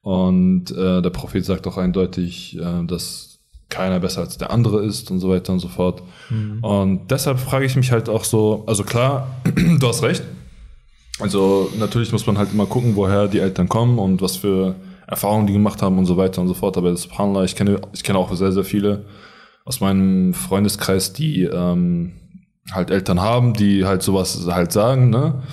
[0.01, 3.39] und äh, der Prophet sagt auch eindeutig, äh, dass
[3.69, 6.01] keiner besser als der andere ist und so weiter und so fort.
[6.61, 9.27] Und deshalb frage ich mich halt auch so, also klar,
[9.79, 10.23] du hast recht.
[11.19, 15.47] Also natürlich muss man halt immer gucken, woher die Eltern kommen und was für Erfahrungen
[15.47, 16.77] die gemacht haben und so weiter und so fort.
[16.77, 19.05] Aber subhanallah, ich kenne, ich kenne auch sehr, sehr viele
[19.65, 22.13] aus meinem Freundeskreis, die ähm,
[22.71, 25.43] halt Eltern haben, die halt sowas halt sagen, ne?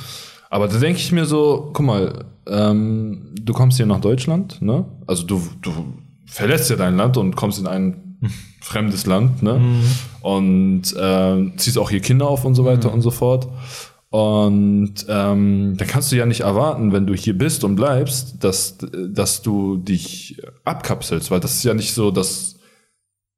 [0.48, 4.84] Aber da denke ich mir so, guck mal, ähm, du kommst hier nach Deutschland, ne?
[5.06, 5.72] Also du, du
[6.26, 8.18] verlässt ja dein Land und kommst in ein
[8.60, 9.60] fremdes Land, ne?
[10.20, 13.48] Und ähm, ziehst auch hier Kinder auf und so weiter und so fort.
[14.16, 18.78] Und ähm, dann kannst du ja nicht erwarten, wenn du hier bist und bleibst, dass,
[18.78, 22.56] dass du dich abkapselst, weil das ist ja nicht so das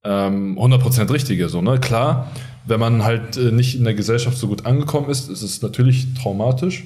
[0.04, 1.48] ähm, 100% Richtige.
[1.48, 1.80] So, ne?
[1.80, 2.30] Klar,
[2.64, 6.14] wenn man halt äh, nicht in der Gesellschaft so gut angekommen ist, ist es natürlich
[6.14, 6.84] traumatisch.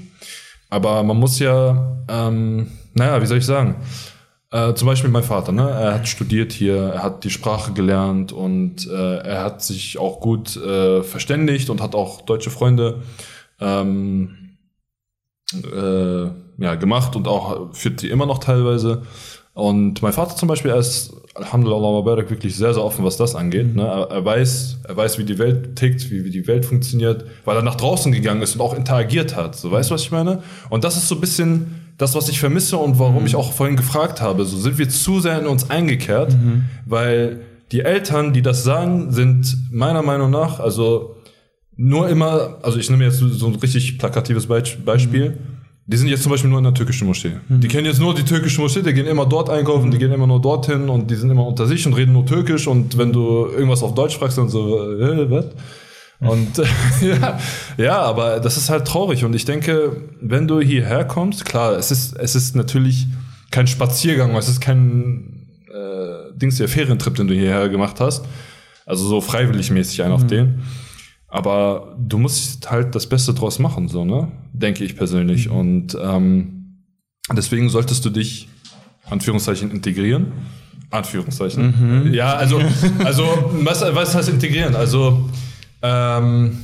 [0.71, 3.75] Aber man muss ja, ähm, naja, wie soll ich sagen?
[4.53, 5.69] Äh, zum Beispiel mein Vater, ne?
[5.69, 10.21] Er hat studiert hier, er hat die Sprache gelernt und äh, er hat sich auch
[10.21, 13.03] gut äh, verständigt und hat auch deutsche Freunde
[13.63, 14.57] ähm,
[15.55, 16.25] äh,
[16.59, 19.03] ja, gemacht und auch führt sie immer noch teilweise.
[19.55, 23.19] Und mein Vater zum Beispiel, er ist, Alhamdulillah, wa barak, wirklich sehr, sehr offen, was
[23.19, 23.75] das angeht.
[23.75, 23.83] Ne?
[23.83, 27.57] Er, er, weiß, er weiß, wie die Welt tickt, wie, wie die Welt funktioniert, weil
[27.57, 29.55] er nach draußen gegangen ist und auch interagiert hat.
[29.57, 30.43] So, weißt du, was ich meine?
[30.71, 33.77] Und das ist so ein bisschen das, was ich vermisse und warum ich auch vorhin
[33.77, 34.47] gefragt habe.
[34.47, 36.35] So sind wir zu sehr in uns eingekehrt,
[36.87, 37.41] weil
[37.71, 41.17] die Eltern, die das sagen, sind meiner Meinung nach, also
[41.77, 45.39] nur immer, also ich nehme jetzt so ein richtig plakatives Beisp- Beispiel.
[45.87, 47.33] Die sind jetzt zum Beispiel nur in der türkischen Moschee.
[47.49, 50.29] Die kennen jetzt nur die türkische Moschee, die gehen immer dort einkaufen, die gehen immer
[50.29, 53.47] nur dorthin und die sind immer unter sich und reden nur türkisch und wenn du
[53.47, 55.47] irgendwas auf Deutsch fragst, dann so, äh, was?
[56.21, 56.57] Und
[57.03, 57.39] ja,
[57.77, 61.91] ja, aber das ist halt traurig und ich denke, wenn du hierher kommst, klar, es
[61.91, 63.09] ist, es ist natürlich
[63.51, 68.25] kein Spaziergang, es ist kein äh, Dings, der Ferientrip, den du hierher gemacht hast.
[68.87, 70.63] Also so freiwillig mäßig ein auf den.
[71.35, 74.31] Aber du musst halt das Beste draus machen, so, ne?
[74.53, 75.49] Denke ich persönlich.
[75.49, 75.57] Mhm.
[75.57, 76.85] Und ähm,
[77.35, 78.49] deswegen solltest du dich,
[79.09, 80.33] Anführungszeichen, integrieren.
[80.91, 82.05] Anführungszeichen.
[82.05, 82.13] Mhm.
[82.13, 82.61] Ja, also,
[83.03, 83.25] also
[83.63, 84.77] was, was heißt integrieren?
[84.77, 85.31] Also,
[85.81, 86.59] ähm,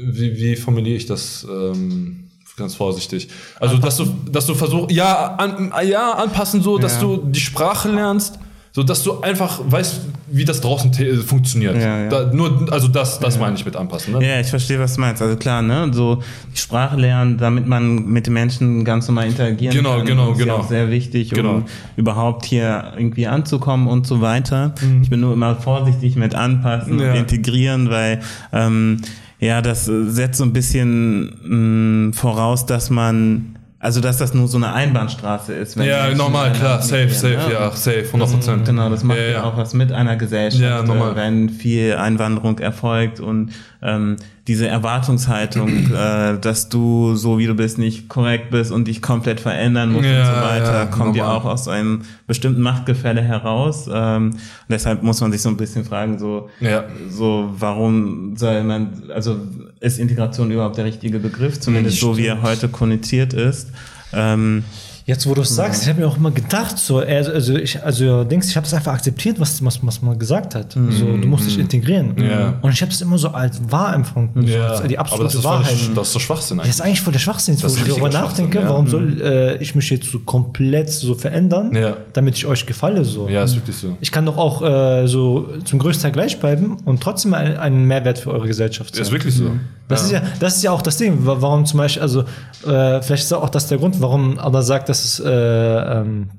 [0.00, 1.44] wie, wie formuliere ich das?
[1.50, 3.28] Ähm, ganz vorsichtig.
[3.58, 7.00] Also, dass du, dass du versuchst, ja, an, ja, anpassen so, dass Ja.
[7.00, 8.38] du die Sprache lernst,
[8.76, 10.00] so dass du einfach weißt,
[10.32, 11.76] wie das draußen te- funktioniert.
[11.76, 12.08] Ja, ja.
[12.08, 14.14] Da, nur, also das, das meine ich mit anpassen.
[14.14, 14.26] Ne?
[14.26, 15.22] Ja, ich verstehe, was du meinst.
[15.22, 16.20] Also klar, ne, so
[16.52, 20.38] die Sprache lernen, damit man mit den Menschen ganz normal interagieren Genau, kann, genau, ist
[20.38, 20.54] genau.
[20.56, 21.62] Ja auch sehr wichtig, um Genau.
[21.96, 24.74] überhaupt hier irgendwie anzukommen und so weiter.
[25.02, 27.12] Ich bin nur immer vorsichtig mit anpassen Ja.
[27.12, 28.22] und integrieren, weil
[28.52, 29.02] ähm,
[29.38, 33.53] ja, das äh, setzt so ein bisschen mh, voraus, dass man
[33.84, 35.76] also dass das nur so eine Einbahnstraße ist.
[35.76, 37.52] wenn Ja, normal, klar, safe, safe, ne?
[37.52, 38.64] ja, safe, 100 Prozent.
[38.64, 41.12] Genau, das macht ja, ja, auch was mit einer Gesellschaft, Ja, normal.
[41.12, 43.50] äh, wenn viel Einwanderung erfolgt und
[43.82, 44.16] ähm,
[44.46, 49.40] diese Erwartungshaltung, äh, dass du so wie du bist nicht korrekt bist und dich komplett
[49.40, 53.88] verändern musst Ja, und so weiter, ja, kommt ja auch aus einem bestimmten Machtgefälle heraus.
[53.92, 54.38] Ähm, und
[54.68, 56.84] deshalb muss man sich so ein bisschen fragen, so, Ja.
[57.08, 59.38] so warum soll man, also
[59.80, 63.68] ist Integration überhaupt der richtige Begriff, zumindest so wie er heute konnotiert ist.
[64.12, 64.64] Ähm,
[65.06, 67.82] Jetzt, wo du es sagst, ich habe mir auch immer gedacht, so, also, also ich,
[67.84, 70.72] also denkst, ich habe es einfach akzeptiert, was, was, was man gesagt hat.
[70.72, 70.78] So,
[71.18, 72.14] du musst dich integrieren.
[72.16, 72.24] Mhm.
[72.24, 72.54] Ja.
[72.62, 75.34] Und ich habe es immer so als wahr empfunden, so, als die aber absolute das
[75.34, 75.66] ist, Wahrheit.
[75.76, 76.86] voll, das ist so Schwachsinn Das ist eigentlich.
[76.86, 78.68] eigentlich voll der Schwachsinn, Das wo ist ich darüber nachdenke, ja.
[78.68, 81.98] warum soll äh, ich mich jetzt so komplett so verändern, Ja.
[82.14, 83.04] damit ich euch gefalle.
[83.04, 83.28] So.
[83.28, 83.98] Ja, ist wirklich so.
[84.00, 87.84] Ich kann doch auch äh, so zum größten Teil gleich bleiben und trotzdem ein- einen
[87.84, 89.02] Mehrwert für eure Gesellschaft sein.
[89.02, 89.50] Ist wirklich so.
[89.86, 92.20] Das, Ist ja, das ist ja auch das Ding, wa- warum zum Beispiel, also
[92.66, 96.30] äh, vielleicht ist auch das der Grund, warum Allah sagt, dass es, äh, ähm,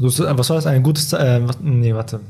[0.00, 2.20] ist- was war das, ein gutes, äh, nee, warte.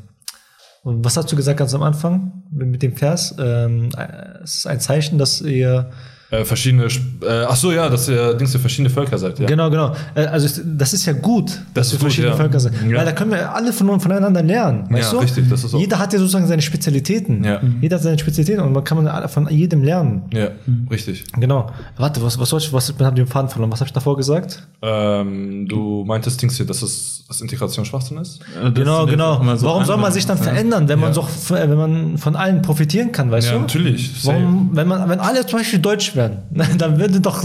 [0.83, 3.35] Und was hast du gesagt ganz am Anfang mit mit dem Vers?
[3.39, 5.91] Ähm, äh, es ist ein Zeichen, dass ihr
[6.33, 9.47] Äh, verschiedene, äh, ach so, ja, dass ihr, Dings, ihr verschiedene Völker seid, ja.
[9.47, 9.95] Genau, genau.
[10.15, 12.37] Äh, Also das ist ja gut, dass ist wir gut, verschiedene ja.
[12.39, 12.75] Völker sind.
[12.89, 12.97] Ja.
[12.99, 14.87] Weil da können wir alle von, voneinander lernen.
[14.89, 15.23] Weißt Ja, du?
[15.25, 17.45] richtig, das ist auch- Jeder hat ja sozusagen seine Spezialitäten.
[17.45, 17.61] Ja.
[17.83, 20.23] Jeder hat seine Spezialitäten und man kann man von jedem lernen.
[20.33, 20.49] Ja,
[20.91, 21.25] richtig.
[21.39, 21.71] Genau.
[21.99, 23.71] Warte, was, was soll ich, was, ich hab den Faden verloren.
[23.71, 24.67] Was habe ich davor gesagt?
[24.81, 28.41] Ähm, du meintest, Dings hier, dass es dass Integration Schwachsinn ist?
[28.75, 29.41] genau, genau.
[29.43, 31.15] Warum soll man sich dann verändern, wenn man Ja.
[31.15, 33.61] so, wenn man von allen profitieren kann, weißt Ja, du?
[33.61, 34.11] natürlich.
[34.23, 34.37] Safe.
[34.39, 37.43] Warum, wenn man, wenn alle zum Beispiel Deutsch wären, dann würde doch,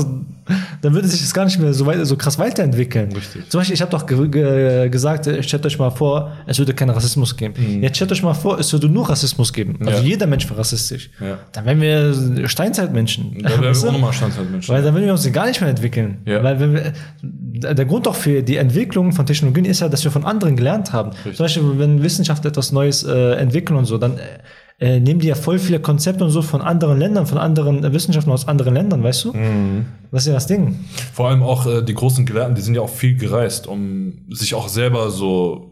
[0.81, 3.11] dann würde sich das gar nicht mehr so weit, so krass weiterentwickeln.
[3.11, 3.49] Richtig.
[3.49, 6.73] Zum Beispiel, ich habe doch ge ge gesagt, äh, stellt euch mal vor, es würde
[6.73, 7.81] keinen Rassismus geben.
[7.81, 9.75] Jetzt stellt euch mal vor, es würde nur Rassismus geben.
[9.79, 9.97] Also Mhm.
[9.97, 10.01] Ja.
[10.11, 11.09] jeder Mensch wäre rassistisch.
[11.19, 11.39] Ja.
[11.51, 13.37] Dann wären wir Steinzeitmenschen.
[13.41, 14.73] Da wären wir auch nochmal Standhaltmenschen.
[14.73, 16.17] Weil dann würden wir uns gar nicht mehr entwickeln.
[16.25, 16.43] Ja.
[16.43, 16.93] Weil wir,
[17.73, 20.93] der Grund doch für die Entwicklung von Technologien ist ja, dass wir von anderen gelernt
[20.93, 21.11] haben.
[21.23, 24.13] Zum Beispiel, wenn Wissenschaftler etwas Neues äh, entwickeln und so, dann
[24.79, 27.91] äh, nehmen die ja voll viele Konzepte und so von anderen Ländern, von anderen äh,
[27.93, 29.33] Wissenschaftlern aus anderen Ländern, weißt du?
[29.33, 29.85] Mhm.
[30.11, 30.75] Das ist ja das Ding.
[31.13, 34.53] Vor allem auch äh, die großen Gelehrten, die sind ja auch viel gereist, um sich
[34.53, 35.71] auch selber so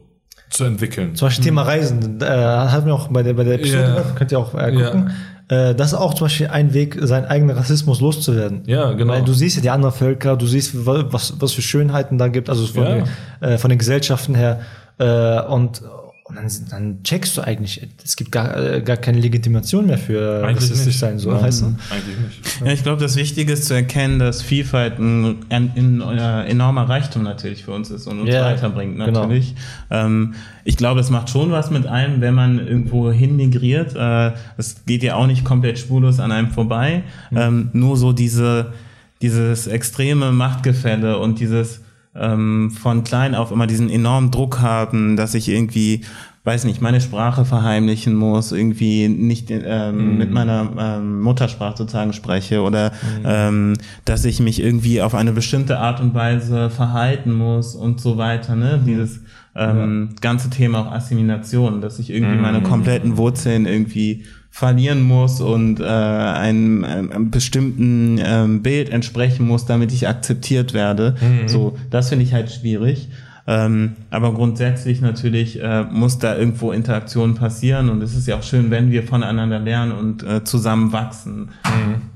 [0.50, 1.16] zu entwickeln.
[1.16, 4.04] Zum Beispiel Thema Reisen, äh, hatten wir auch bei der, bei der Episode, Ja.
[4.16, 5.12] könnt ihr auch äh, gucken.
[5.50, 8.64] Äh, das ist auch zum Beispiel ein Weg, seinen eigenen Rassismus loszuwerden.
[8.66, 9.14] Ja, genau.
[9.14, 12.28] Weil du siehst ja die anderen Völker, du siehst, wa- was, was für Schönheiten da
[12.28, 12.96] gibt, also von, Ja.
[12.96, 13.04] den,
[13.42, 14.62] äh, von den Gesellschaften her.
[14.98, 15.82] Äh, und
[16.28, 20.44] und dann, dann checkst du eigentlich, es gibt gar, äh, gar keine Legitimation mehr für
[20.44, 21.00] Eigentlich rassistisch nicht.
[21.00, 21.40] sein, so, Ja.
[21.40, 21.66] weißt du?
[21.92, 22.62] Eigentlich nicht.
[22.66, 26.90] Ja, ich glaube, das Wichtige ist zu erkennen, dass Vielfalt ein, ein, ein äh, enormer
[26.90, 29.22] Reichtum natürlich für uns ist und uns Ja, weiterbringt genau.
[29.22, 29.54] natürlich.
[29.92, 33.96] Ähm, ich glaube, es macht schon was mit einem, wenn man irgendwo hin migriert.
[33.96, 37.04] Äh, Es geht ja auch nicht komplett spurlos an einem vorbei.
[37.36, 38.74] Ähm, nur so diese,
[39.22, 41.82] dieses extreme Machtgefälle und dieses
[42.16, 46.02] ähm, von klein auf immer diesen enormen Druck haben, dass ich irgendwie
[46.46, 52.62] weiß nicht, meine Sprache verheimlichen muss, irgendwie nicht ähm, mit meiner ähm, Muttersprache sozusagen spreche
[52.62, 52.92] oder
[53.26, 53.74] ähm,
[54.06, 58.56] dass ich mich irgendwie auf eine bestimmte Art und Weise verhalten muss und so weiter.
[58.56, 58.80] Ne?
[58.86, 59.22] Dieses
[59.56, 65.82] ähm, ganze Thema auch Assimilation, dass ich irgendwie meine kompletten Wurzeln irgendwie verlieren muss und
[65.82, 71.16] äh, einem, einem, bestimmten ähm, Bild entsprechen muss, damit ich akzeptiert werde.
[71.46, 73.10] So, das finde ich halt schwierig.
[73.48, 78.44] Ähm, aber grundsätzlich natürlich äh, muss da irgendwo Interaktion passieren und es ist ja auch
[78.44, 81.50] schön, wenn wir voneinander lernen und äh, zusammen wachsen.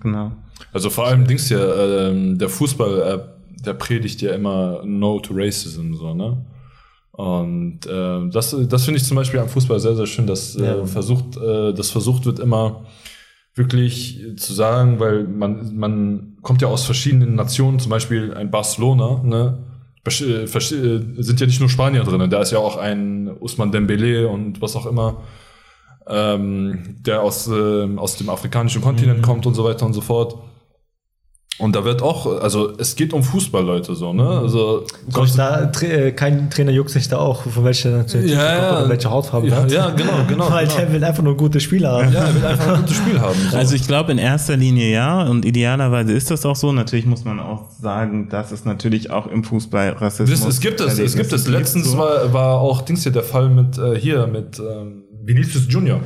[0.01, 0.31] Genau.
[0.71, 5.33] Also vor allem Dings hier, ähm, der Fußball, äh, der predigt ja immer No to
[5.35, 6.37] Racism, so, ne?
[7.20, 10.63] Und äh, das, das finde ich zum Beispiel am Fußball sehr, sehr schön, dass äh,
[10.65, 10.86] Ja.
[10.86, 12.86] versucht, äh, das versucht wird immer
[13.55, 19.22] wirklich zu sagen, weil man, man kommt ja aus verschiedenen Nationen, zum Beispiel ein Barcelona,
[19.24, 19.57] ne?
[20.07, 24.30] Äh, äh, sind ja nicht nur Spanier drin, da ist ja auch ein Usman Dembele
[24.30, 25.17] und was auch immer.
[26.07, 30.38] ähm, der aus, äh, aus dem afrikanischen Kontinent kommt und so weiter und so fort.
[31.60, 34.26] Und da wird auch, also es geht um Fußball, Leute, so, ne?
[34.26, 38.43] Also ich, da, tra äh, kein Trainer juckt sich da auch, von welcher Nationalität Ja,
[38.43, 38.80] er kommt ja.
[38.80, 39.72] oder welche Hautfarbe er ja, hat.
[39.72, 40.49] ja, genau, genau.
[40.49, 40.78] Weil genau.
[40.78, 42.14] der will einfach nur gute Spieler haben.
[42.14, 43.36] Ja, er will einfach ein gutes Spiel haben.
[43.51, 43.57] So.
[43.57, 46.72] Also ich glaube in erster Linie ja und idealerweise ist das auch so.
[46.72, 50.80] Natürlich muss man auch sagen, dass es natürlich auch im Fußball Rassismus Das, es gibt
[50.80, 51.45] es, es gibt es.
[51.45, 51.97] Letztens so.
[51.97, 55.99] war, war auch Dings hier der Fall mit äh, hier mit ähm, Vinicius Junior.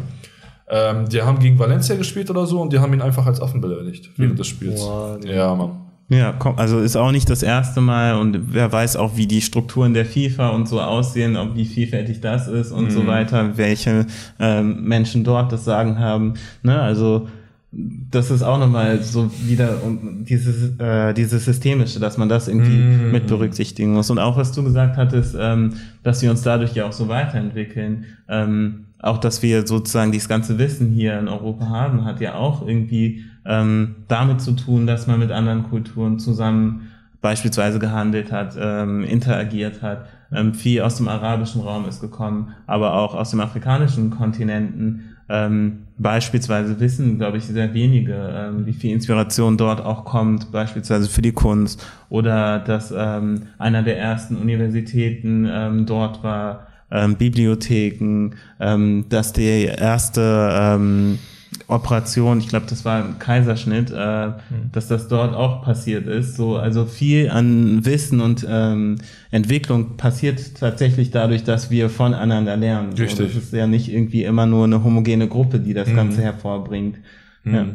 [0.75, 3.61] Ähm, die haben gegen Valencia gespielt oder so und die haben ihn einfach als Affen
[3.61, 4.81] beleidigt während des Spiels.
[4.81, 5.69] Boah, ja, Mann.
[6.09, 9.41] Ja, komm, also ist auch nicht das erste Mal und wer weiß auch, wie die
[9.41, 14.07] Strukturen der FIFA und so aussehen, ob wie vielfältig das ist und so weiter, welche
[14.39, 16.33] ähm, Menschen dort das Sagen haben.
[16.63, 16.81] Ne?
[16.81, 17.27] Also
[17.71, 22.77] das ist auch nochmal so wieder um dieses, äh, dieses Systemische, dass man das irgendwie
[23.11, 24.09] mit berücksichtigen muss.
[24.09, 28.05] Und auch was du gesagt hattest, ähm, dass wir uns dadurch ja auch so weiterentwickeln.
[28.27, 32.65] Ähm, auch, dass wir sozusagen dieses ganze Wissen hier in Europa haben, hat ja auch
[32.65, 36.89] irgendwie ähm, damit zu tun, dass man mit anderen Kulturen zusammen
[37.21, 40.05] beispielsweise gehandelt hat, ähm, interagiert hat.
[40.31, 45.15] Ähm, viel aus dem arabischen Raum ist gekommen, aber auch aus dem afrikanischen Kontinenten.
[45.29, 51.09] Ähm, beispielsweise wissen, glaube ich, sehr wenige, ähm, wie viel Inspiration dort auch kommt, beispielsweise
[51.09, 51.85] für die Kunst.
[52.09, 59.65] Oder dass ähm, einer der ersten Universitäten ähm, dort war, ähm, Bibliotheken, ähm, dass die
[59.65, 61.19] erste ähm,
[61.67, 64.29] Operation, ich glaube, das war ein Kaiserschnitt, äh,
[64.71, 66.35] dass das dort auch passiert ist.
[66.35, 68.97] So, also viel an Wissen und ähm,
[69.31, 72.95] Entwicklung passiert tatsächlich dadurch, dass wir voneinander lernen.
[72.95, 73.33] So, Richtig.
[73.33, 76.97] das ist ja nicht irgendwie immer nur eine homogene Gruppe, die das Ganze hervorbringt.
[77.45, 77.65] Ja.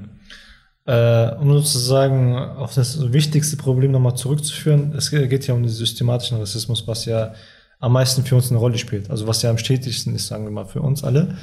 [0.86, 6.38] Äh, um sozusagen auf das wichtigste Problem nochmal zurückzuführen, es geht ja um den systematischen
[6.38, 7.34] Rassismus, was ja
[7.80, 9.10] am meisten für uns eine Rolle spielt.
[9.10, 11.36] Also was ja am stetigsten ist, sagen wir mal, für uns alle.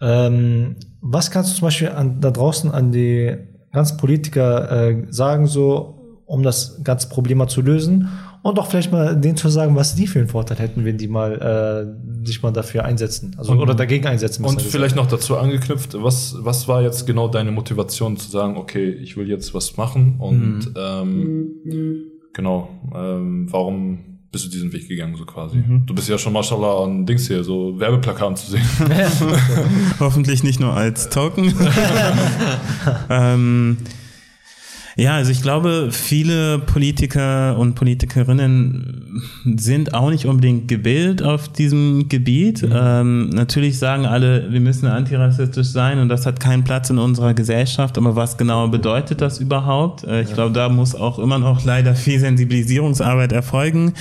[0.00, 3.36] Ähm, was kannst du zum Beispiel an, da draußen an die
[3.72, 8.08] ganzen Politiker äh, sagen, so, um das ganze Problem mal zu lösen?
[8.42, 11.08] Und auch vielleicht mal denen zu sagen, was die für einen Vorteil hätten, wenn die
[11.08, 13.34] mal äh, sich mal dafür einsetzen.
[13.38, 17.52] Also, oder dagegen einsetzen Und vielleicht noch dazu angeknüpft, was, was war jetzt genau deine
[17.52, 21.52] Motivation zu sagen, okay, ich will jetzt was machen und ähm,
[22.34, 25.62] genau, ähm, warum bist du diesen Weg gegangen, so quasi?
[25.86, 28.64] Du bist ja schon Mashallah an Dings hier, so Werbeplakaten zu sehen.
[30.00, 31.54] Hoffentlich nicht nur als Token.
[33.08, 33.76] ähm,
[34.96, 39.22] ja, also ich glaube, viele Politiker und Politikerinnen
[39.56, 42.64] sind auch nicht unbedingt gebildet auf diesem Gebiet.
[42.70, 47.34] Ähm, natürlich sagen alle, wir müssen antirassistisch sein und das hat keinen Platz in unserer
[47.34, 47.98] Gesellschaft.
[47.98, 50.04] Aber was genau bedeutet das überhaupt?
[50.04, 53.94] Äh, ich glaube, da muss auch immer noch leider viel Sensibilisierungsarbeit erfolgen.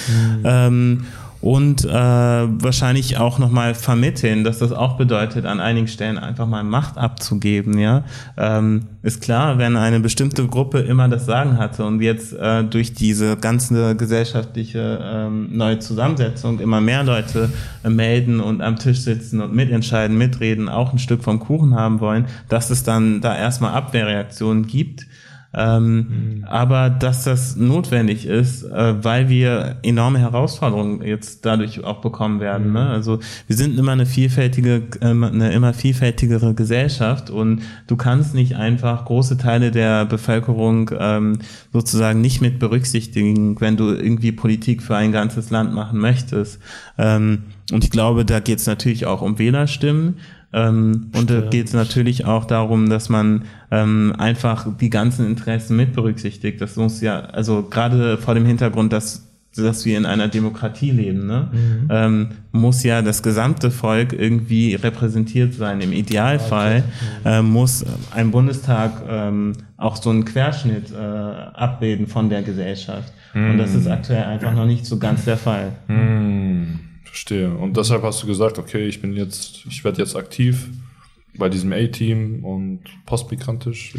[0.43, 1.05] Ähm,
[1.43, 6.63] und äh, wahrscheinlich auch nochmal vermitteln, dass das auch bedeutet, an einigen Stellen einfach mal
[6.63, 7.77] Macht abzugeben.
[7.77, 8.05] Ja,
[8.37, 12.93] ähm, ist klar, wenn eine bestimmte Gruppe immer das Sagen hatte und jetzt äh, durch
[12.93, 17.49] diese ganze gesellschaftliche ähm, neue Zusammensetzung immer mehr Leute
[17.83, 21.99] äh, melden und am Tisch sitzen und mitentscheiden, mitreden, auch ein Stück vom Kuchen haben
[21.99, 25.07] wollen, dass es dann da erstmal Abwehrreaktionen gibt.
[25.55, 32.39] Ähm, Aber dass das notwendig ist, äh, weil wir enorme Herausforderungen jetzt dadurch auch bekommen
[32.39, 32.73] werden.
[32.73, 32.89] Ne?
[32.89, 38.55] Also wir sind immer eine vielfältige, ähm, eine immer vielfältigere Gesellschaft und du kannst nicht
[38.55, 41.39] einfach große Teile der Bevölkerung ähm,
[41.71, 46.59] sozusagen nicht mit berücksichtigen, wenn du irgendwie Politik für ein ganzes Land machen möchtest.
[46.97, 50.15] Ähm, und ich glaube, da geht es natürlich auch um Wählerstimmen.
[50.53, 55.75] Ähm, und da geht es natürlich auch darum, dass man ähm, einfach die ganzen Interessen
[55.75, 56.61] mit berücksichtigt.
[56.61, 61.27] Das muss ja, also gerade vor dem Hintergrund, dass dass wir in einer Demokratie leben,
[61.27, 61.47] ne?
[61.89, 65.79] ähm, muss ja das gesamte Volk irgendwie repräsentiert sein.
[65.81, 66.83] Im Idealfall
[67.23, 73.13] äh, muss ein Bundestag ähm, auch so einen Querschnitt äh, abbilden von der Gesellschaft.
[73.35, 75.71] Und das ist aktuell einfach noch nicht so ganz der Fall.
[75.87, 76.79] Hm,
[77.13, 77.53] verstehe.
[77.53, 80.67] Und deshalb hast du gesagt, okay, ich bin jetzt, ich werde jetzt aktiv
[81.37, 83.93] bei diesem A-Team und postmigrantisch.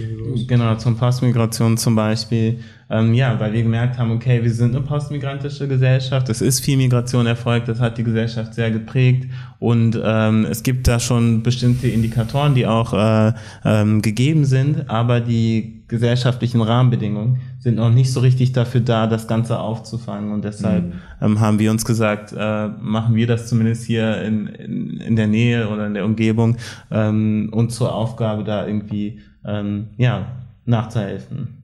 [0.48, 2.58] Genau, zum Postmigration zum Beispiel.
[2.90, 6.76] Ähm, ja, weil wir gemerkt haben, okay, wir sind eine postmigrantische Gesellschaft, es ist viel
[6.76, 11.88] Migration erfolgt, das hat die Gesellschaft sehr geprägt und ähm, es gibt da schon bestimmte
[11.88, 13.32] Indikatoren, die auch äh,
[13.64, 19.26] ähm, gegeben sind, aber die gesellschaftlichen Rahmenbedingungen sind noch nicht so richtig dafür da, das
[19.26, 20.92] Ganze aufzufangen und deshalb
[21.22, 25.28] ähm, haben wir uns gesagt, äh, machen wir das zumindest hier in, in, in der
[25.28, 26.58] Nähe oder in der Umgebung
[26.90, 31.62] ähm, und zur Aufgabe da irgendwie ähm, ja, nachzuhelfen.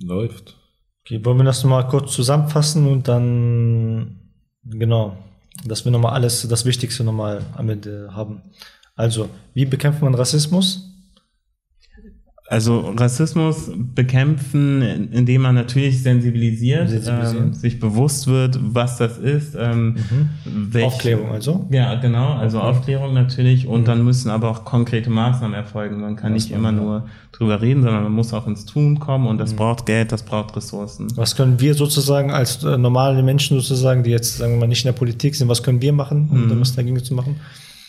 [0.00, 0.54] Läuft.
[1.00, 4.20] Okay, wollen wir das nochmal kurz zusammenfassen und dann,
[4.62, 5.16] genau,
[5.64, 8.42] dass wir nochmal alles, das Wichtigste nochmal am Ende haben.
[8.94, 10.87] Also, wie bekämpft man Rassismus?
[12.50, 14.80] Also Rassismus bekämpfen,
[15.12, 16.88] indem man natürlich sensibilisiert.
[17.06, 19.54] Ähm, sich bewusst wird, was das ist.
[19.58, 19.96] Ähm,
[20.46, 21.66] welche- Aufklärung also?
[21.70, 26.00] Ja, genau, also Aufklärung natürlich und dann müssen aber auch konkrete Maßnahmen erfolgen.
[26.00, 29.38] Man kann nicht immer nur drüber reden, sondern man muss auch ins Tun kommen und
[29.38, 31.08] das braucht Geld, das braucht Ressourcen.
[31.16, 34.84] Was können wir sozusagen als äh, normale Menschen sozusagen, die jetzt, sagen wir mal, nicht
[34.84, 37.36] in der Politik sind, was können wir machen, um da was dagegen zu machen?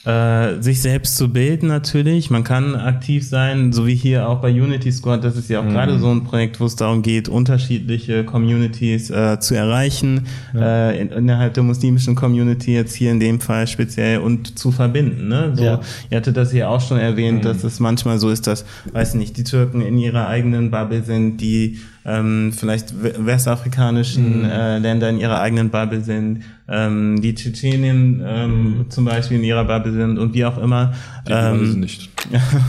[0.06, 2.30] Äh, sich selbst zu bilden natürlich.
[2.30, 5.26] Man kann aktiv sein, so wie hier auch bei Unity Squad.
[5.26, 9.42] Das ist ja auch gerade so ein Projekt, wo es darum geht, unterschiedliche Communities äh,
[9.42, 10.26] zu erreichen,
[10.56, 15.28] äh, in, innerhalb der muslimischen Community jetzt hier in dem Fall speziell und zu verbinden.
[15.28, 15.52] Ne?
[15.56, 15.82] So, Ja.
[16.10, 19.36] Ihr hattet das hier auch schon erwähnt, dass es manchmal so ist, dass, weiß nicht,
[19.36, 25.18] die Türken in ihrer eigenen Bubble sind, die ähm, vielleicht we- westafrikanischen äh, Länder in
[25.20, 30.34] ihrer eigenen Bubble sind, ähm, die Tschetschenien ähm, zum Beispiel in ihrer Bubble sind und
[30.34, 30.94] wie auch immer.
[31.28, 32.10] Die ähm, Ähm, nicht.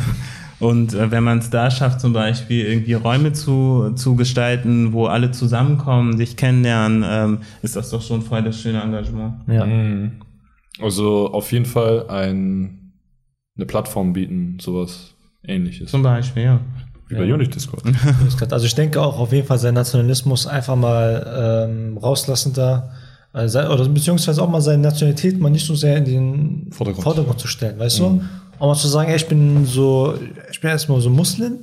[0.58, 5.06] und äh, wenn man es da schafft, zum Beispiel irgendwie Räume zu, zu gestalten, wo
[5.06, 9.34] alle zusammenkommen, sich kennenlernen, ähm, ist das doch schon voll das schöne Engagement.
[9.46, 9.64] Ja.
[9.64, 10.12] Mhm.
[10.80, 12.92] Also auf jeden Fall ein,
[13.56, 15.14] eine Plattform bieten, sowas
[15.44, 15.90] ähnliches.
[15.90, 16.60] Zum Beispiel, ja.
[17.10, 17.82] Wie bei Unity Discord.
[18.50, 22.90] Also ich denke auch auf jeden Fall seinen Nationalismus einfach mal ähm, rauslassen da.
[23.46, 27.02] sei- Oder beziehungsweise auch mal seine Nationalität mal nicht so sehr in den Vordergrund.
[27.04, 28.22] Vordergrund, zu stellen, weißt du?
[28.58, 30.14] Auch mal zu sagen, ey, ich bin so,
[30.50, 31.58] ich bin erstmal so Muslim.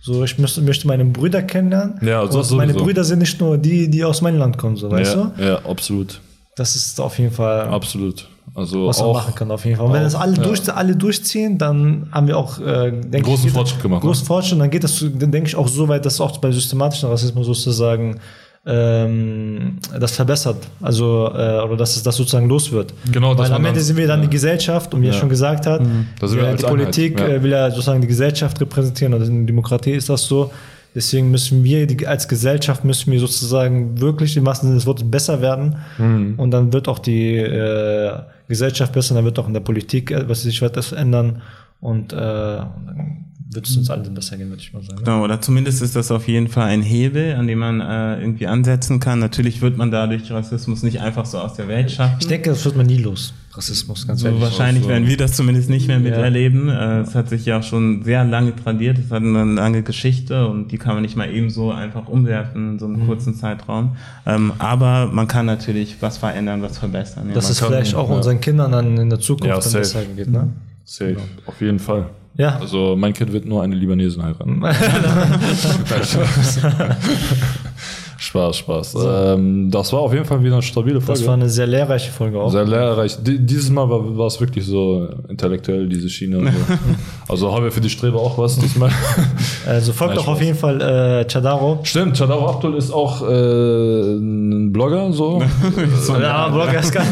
[0.00, 1.98] So, ich möchte, möchte meine Brüder kennenlernen.
[2.02, 2.72] Ja, und das meine.
[2.72, 5.44] Brüder sind nicht nur die, die aus meinem Land kommen, so, weißt ja, du?
[5.44, 6.20] ja, absolut.
[6.56, 8.28] Das ist auf jeden Fall, Absolut.
[8.54, 9.86] Also was man machen kann, auf jeden Fall.
[9.86, 10.42] Und wenn auch, das alle, ja.
[10.42, 14.08] durch, alle durchziehen, dann haben wir auch, äh, denke Großen ich, Fortschritt gemacht, ne?
[14.08, 17.08] Großen Fortschritt, dann geht das, dann denke ich auch so weit, dass auch bei systematischen
[17.08, 18.18] Rassismus sozusagen
[18.66, 22.92] ähm, das verbessert, also äh, oder dass es das sozusagen los wird.
[23.10, 24.26] Genau, Weil am Ende sind wir dann ja.
[24.26, 25.18] die Gesellschaft und wie er Ja.
[25.20, 25.80] schon gesagt hat,
[26.20, 27.26] wir äh, die Politik ja.
[27.28, 30.50] äh, will ja sozusagen die Gesellschaft repräsentieren und in der Demokratie ist das so.
[30.94, 35.08] Deswegen müssen wir die, als Gesellschaft müssen wir sozusagen wirklich im wahrsten Sinne des Wortes
[35.08, 36.34] besser werden Mhm.
[36.36, 38.18] und dann wird auch die äh,
[38.48, 41.42] Gesellschaft besser, dann wird auch in der Politik etwas sich etwas ändern
[41.80, 44.96] und äh, dann wird es uns allen besser gehen, würde ich mal sagen.
[44.96, 45.04] ne?
[45.04, 48.46] Genau, oder zumindest ist das auf jeden Fall ein Hebel, an dem man äh, irgendwie
[48.46, 49.20] ansetzen kann.
[49.20, 52.16] Natürlich wird man dadurch Rassismus nicht einfach so aus der Welt schaffen.
[52.20, 54.40] Ich denke, das wird man nie los, Rassismus, ganz So ehrlich.
[54.40, 54.88] wahrscheinlich so.
[54.88, 56.68] werden wir das zumindest nicht mehr miterleben.
[56.68, 58.98] Äh, Es hat sich ja auch schon sehr lange tradiert.
[58.98, 62.78] Es hat eine lange Geschichte und die kann man nicht mal ebenso einfach umwerfen in
[62.78, 62.94] so Mhm.
[62.94, 63.96] einem kurzen Zeitraum.
[64.26, 67.28] Ähm, aber man kann natürlich was verändern, was verbessern.
[67.28, 68.14] Ja, Dass es vielleicht auch ja.
[68.16, 69.78] unseren Kindern dann in der Zukunft Ja, dann safe.
[69.80, 70.30] besser geht.
[70.30, 70.48] Ne?
[70.84, 71.16] Safe.
[71.46, 72.06] Auf jeden Fall.
[72.36, 72.56] Ja.
[72.60, 74.62] Also mein Kind wird nur eine Libanesin heiraten.
[78.20, 78.56] Spaß.
[78.56, 78.96] Spaß, Spaß.
[79.36, 81.20] Ähm, das war auf jeden Fall wieder eine stabile Folge.
[81.20, 82.50] Das war eine sehr lehrreiche Folge auch.
[82.50, 83.16] Sehr lehrreich.
[83.22, 86.38] Die- Dieses Mal war, war es wirklich so intellektuell, diese Schiene.
[86.40, 86.74] So.
[87.28, 88.90] Also haben wir für die Streber auch was diesmal.
[89.66, 91.80] Also folgt Nein, auch auf jeden Fall äh, Chadaro.
[91.84, 95.42] Stimmt, Chadaro Abdul ist auch äh, ein Blogger, so.
[96.20, 97.04] Ja, Blogger ist geil.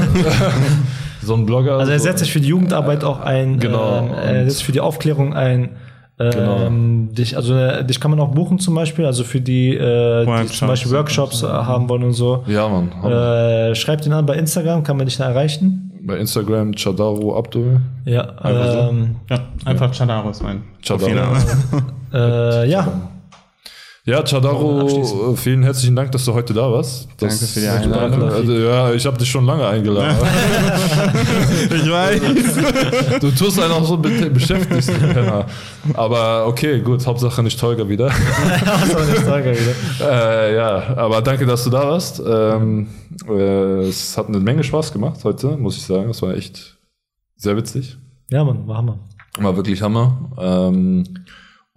[1.23, 1.79] so ein Blogger.
[1.79, 2.05] Also er so.
[2.05, 3.59] setzt sich für die Jugendarbeit auch ein.
[3.61, 5.71] Genau, Ähm, er setzt sich für die Aufklärung ein.
[6.19, 10.23] Ähm, dich, also äh, dich kann man auch buchen zum Beispiel, also für die, äh,
[10.23, 12.43] die Workshops zum Beispiel Workshops äh, haben wollen und so.
[12.47, 12.91] Ja, Mann.
[13.05, 15.83] Äh, schreibt ihn an bei Instagram, kann man dich da erreichen.
[16.03, 17.81] Bei Instagram Chadaro Abdul.
[18.05, 18.79] Ja, Einfach so.
[18.91, 21.11] ähm, ja, einfach Chadaro ist mein Chadaro.
[22.15, 22.87] Äh, ja,
[24.09, 27.09] Ja, Chadaro, vielen herzlichen Dank, dass du heute da warst.
[27.17, 28.23] Das, Danke für die Einladung.
[28.23, 30.17] Also, ja, ich habe dich schon lange eingeladen.
[31.75, 32.21] ich weiß.
[33.21, 34.93] du tust einen auch so be beschäftigt.
[35.95, 38.07] Aber okay, gut, Hauptsache nicht Tolga wieder.
[38.07, 40.09] war eine Frage wieder.
[40.09, 42.23] äh, ja, aber danke, dass du da warst.
[42.25, 42.87] Ähm,
[43.29, 46.11] äh, es hat eine Menge Spaß gemacht heute, muss ich sagen.
[46.11, 46.77] Es war echt
[47.35, 47.97] sehr witzig.
[48.31, 49.01] Ja, Mann, war Hammer.
[49.41, 50.31] War wirklich Hammer.
[50.39, 51.03] Ähm,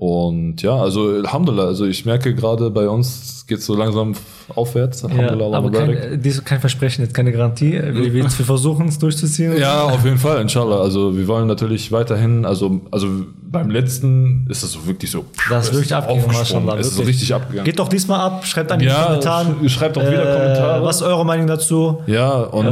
[0.01, 4.13] und ja, also Alhamdulillah, also ich merke gerade bei uns geht so langsam
[4.55, 5.01] aufwärts.
[5.01, 7.73] Ja, Alhamdulillah, aber Allahu kein, äh, dies- kein Versprechen, jetzt keine Garantie.
[7.73, 9.57] Wir, wir, versuchen es durchzuziehen.
[9.59, 10.79] Ja, auf jeden Fall, inshallah.
[10.79, 13.07] Also wir wollen natürlich weiterhin, also, also
[13.41, 15.25] beim letzten ist es so wirklich so.
[15.49, 16.27] Das ist es wirklich abgegangen.
[16.27, 17.65] Maschallah, Es ist so richtig abgegangen.
[17.65, 19.55] Geht doch diesmal ab, schreibt an die Ja, Kommentaren.
[19.63, 20.85] sch- schreibt auch wieder Kommentare.
[20.85, 21.97] Was ist eure Meinung dazu?
[22.07, 22.65] ja, und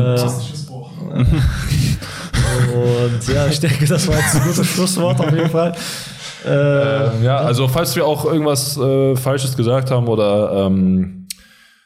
[0.69, 0.91] Buch.
[2.73, 5.73] Und ja, ich denke, das war jetzt ein gutes Schlusswort auf jeden Fall.
[6.45, 11.27] Äh, ja, also falls wir auch irgendwas äh, Falsches gesagt haben oder ähm,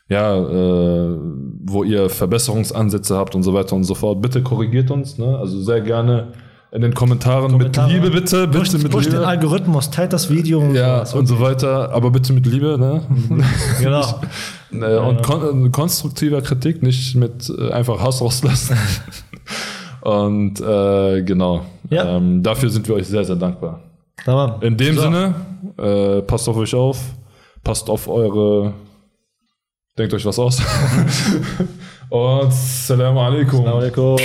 [0.10, 1.18] ja, äh,
[1.64, 5.18] wo ihr Verbesserungsansätze habt und so weiter und so fort, bitte korrigiert uns.
[5.18, 5.38] Ne?
[5.38, 6.34] Also sehr gerne
[6.72, 7.88] in den Kommentaren, Kommentare.
[7.92, 9.28] mit Liebe bitte, bitte push, mit push den Liebe.
[9.28, 10.60] Algorithmus, teilt das Video.
[10.60, 11.18] Und Ja, so.
[11.18, 13.02] und so weiter, aber bitte mit Liebe, ne?
[13.80, 14.06] genau.
[14.74, 18.78] Äh, Und kon äh, konstruktiver Kritik, nicht mit äh, einfach Hass rauslassen.
[20.02, 21.66] und äh, genau.
[21.90, 22.16] Ja.
[22.16, 23.82] Ähm, dafür sind wir euch sehr, sehr dankbar.
[24.24, 24.62] Tamam.
[24.62, 25.02] In dem So.
[25.02, 25.36] Sinne,
[25.78, 27.00] äh, passt auf euch auf,
[27.64, 28.74] passt auf eure,
[29.98, 30.62] denkt euch was aus.
[32.10, 33.62] Und Salam alaikum.
[33.62, 34.18] Assalamu alaikum.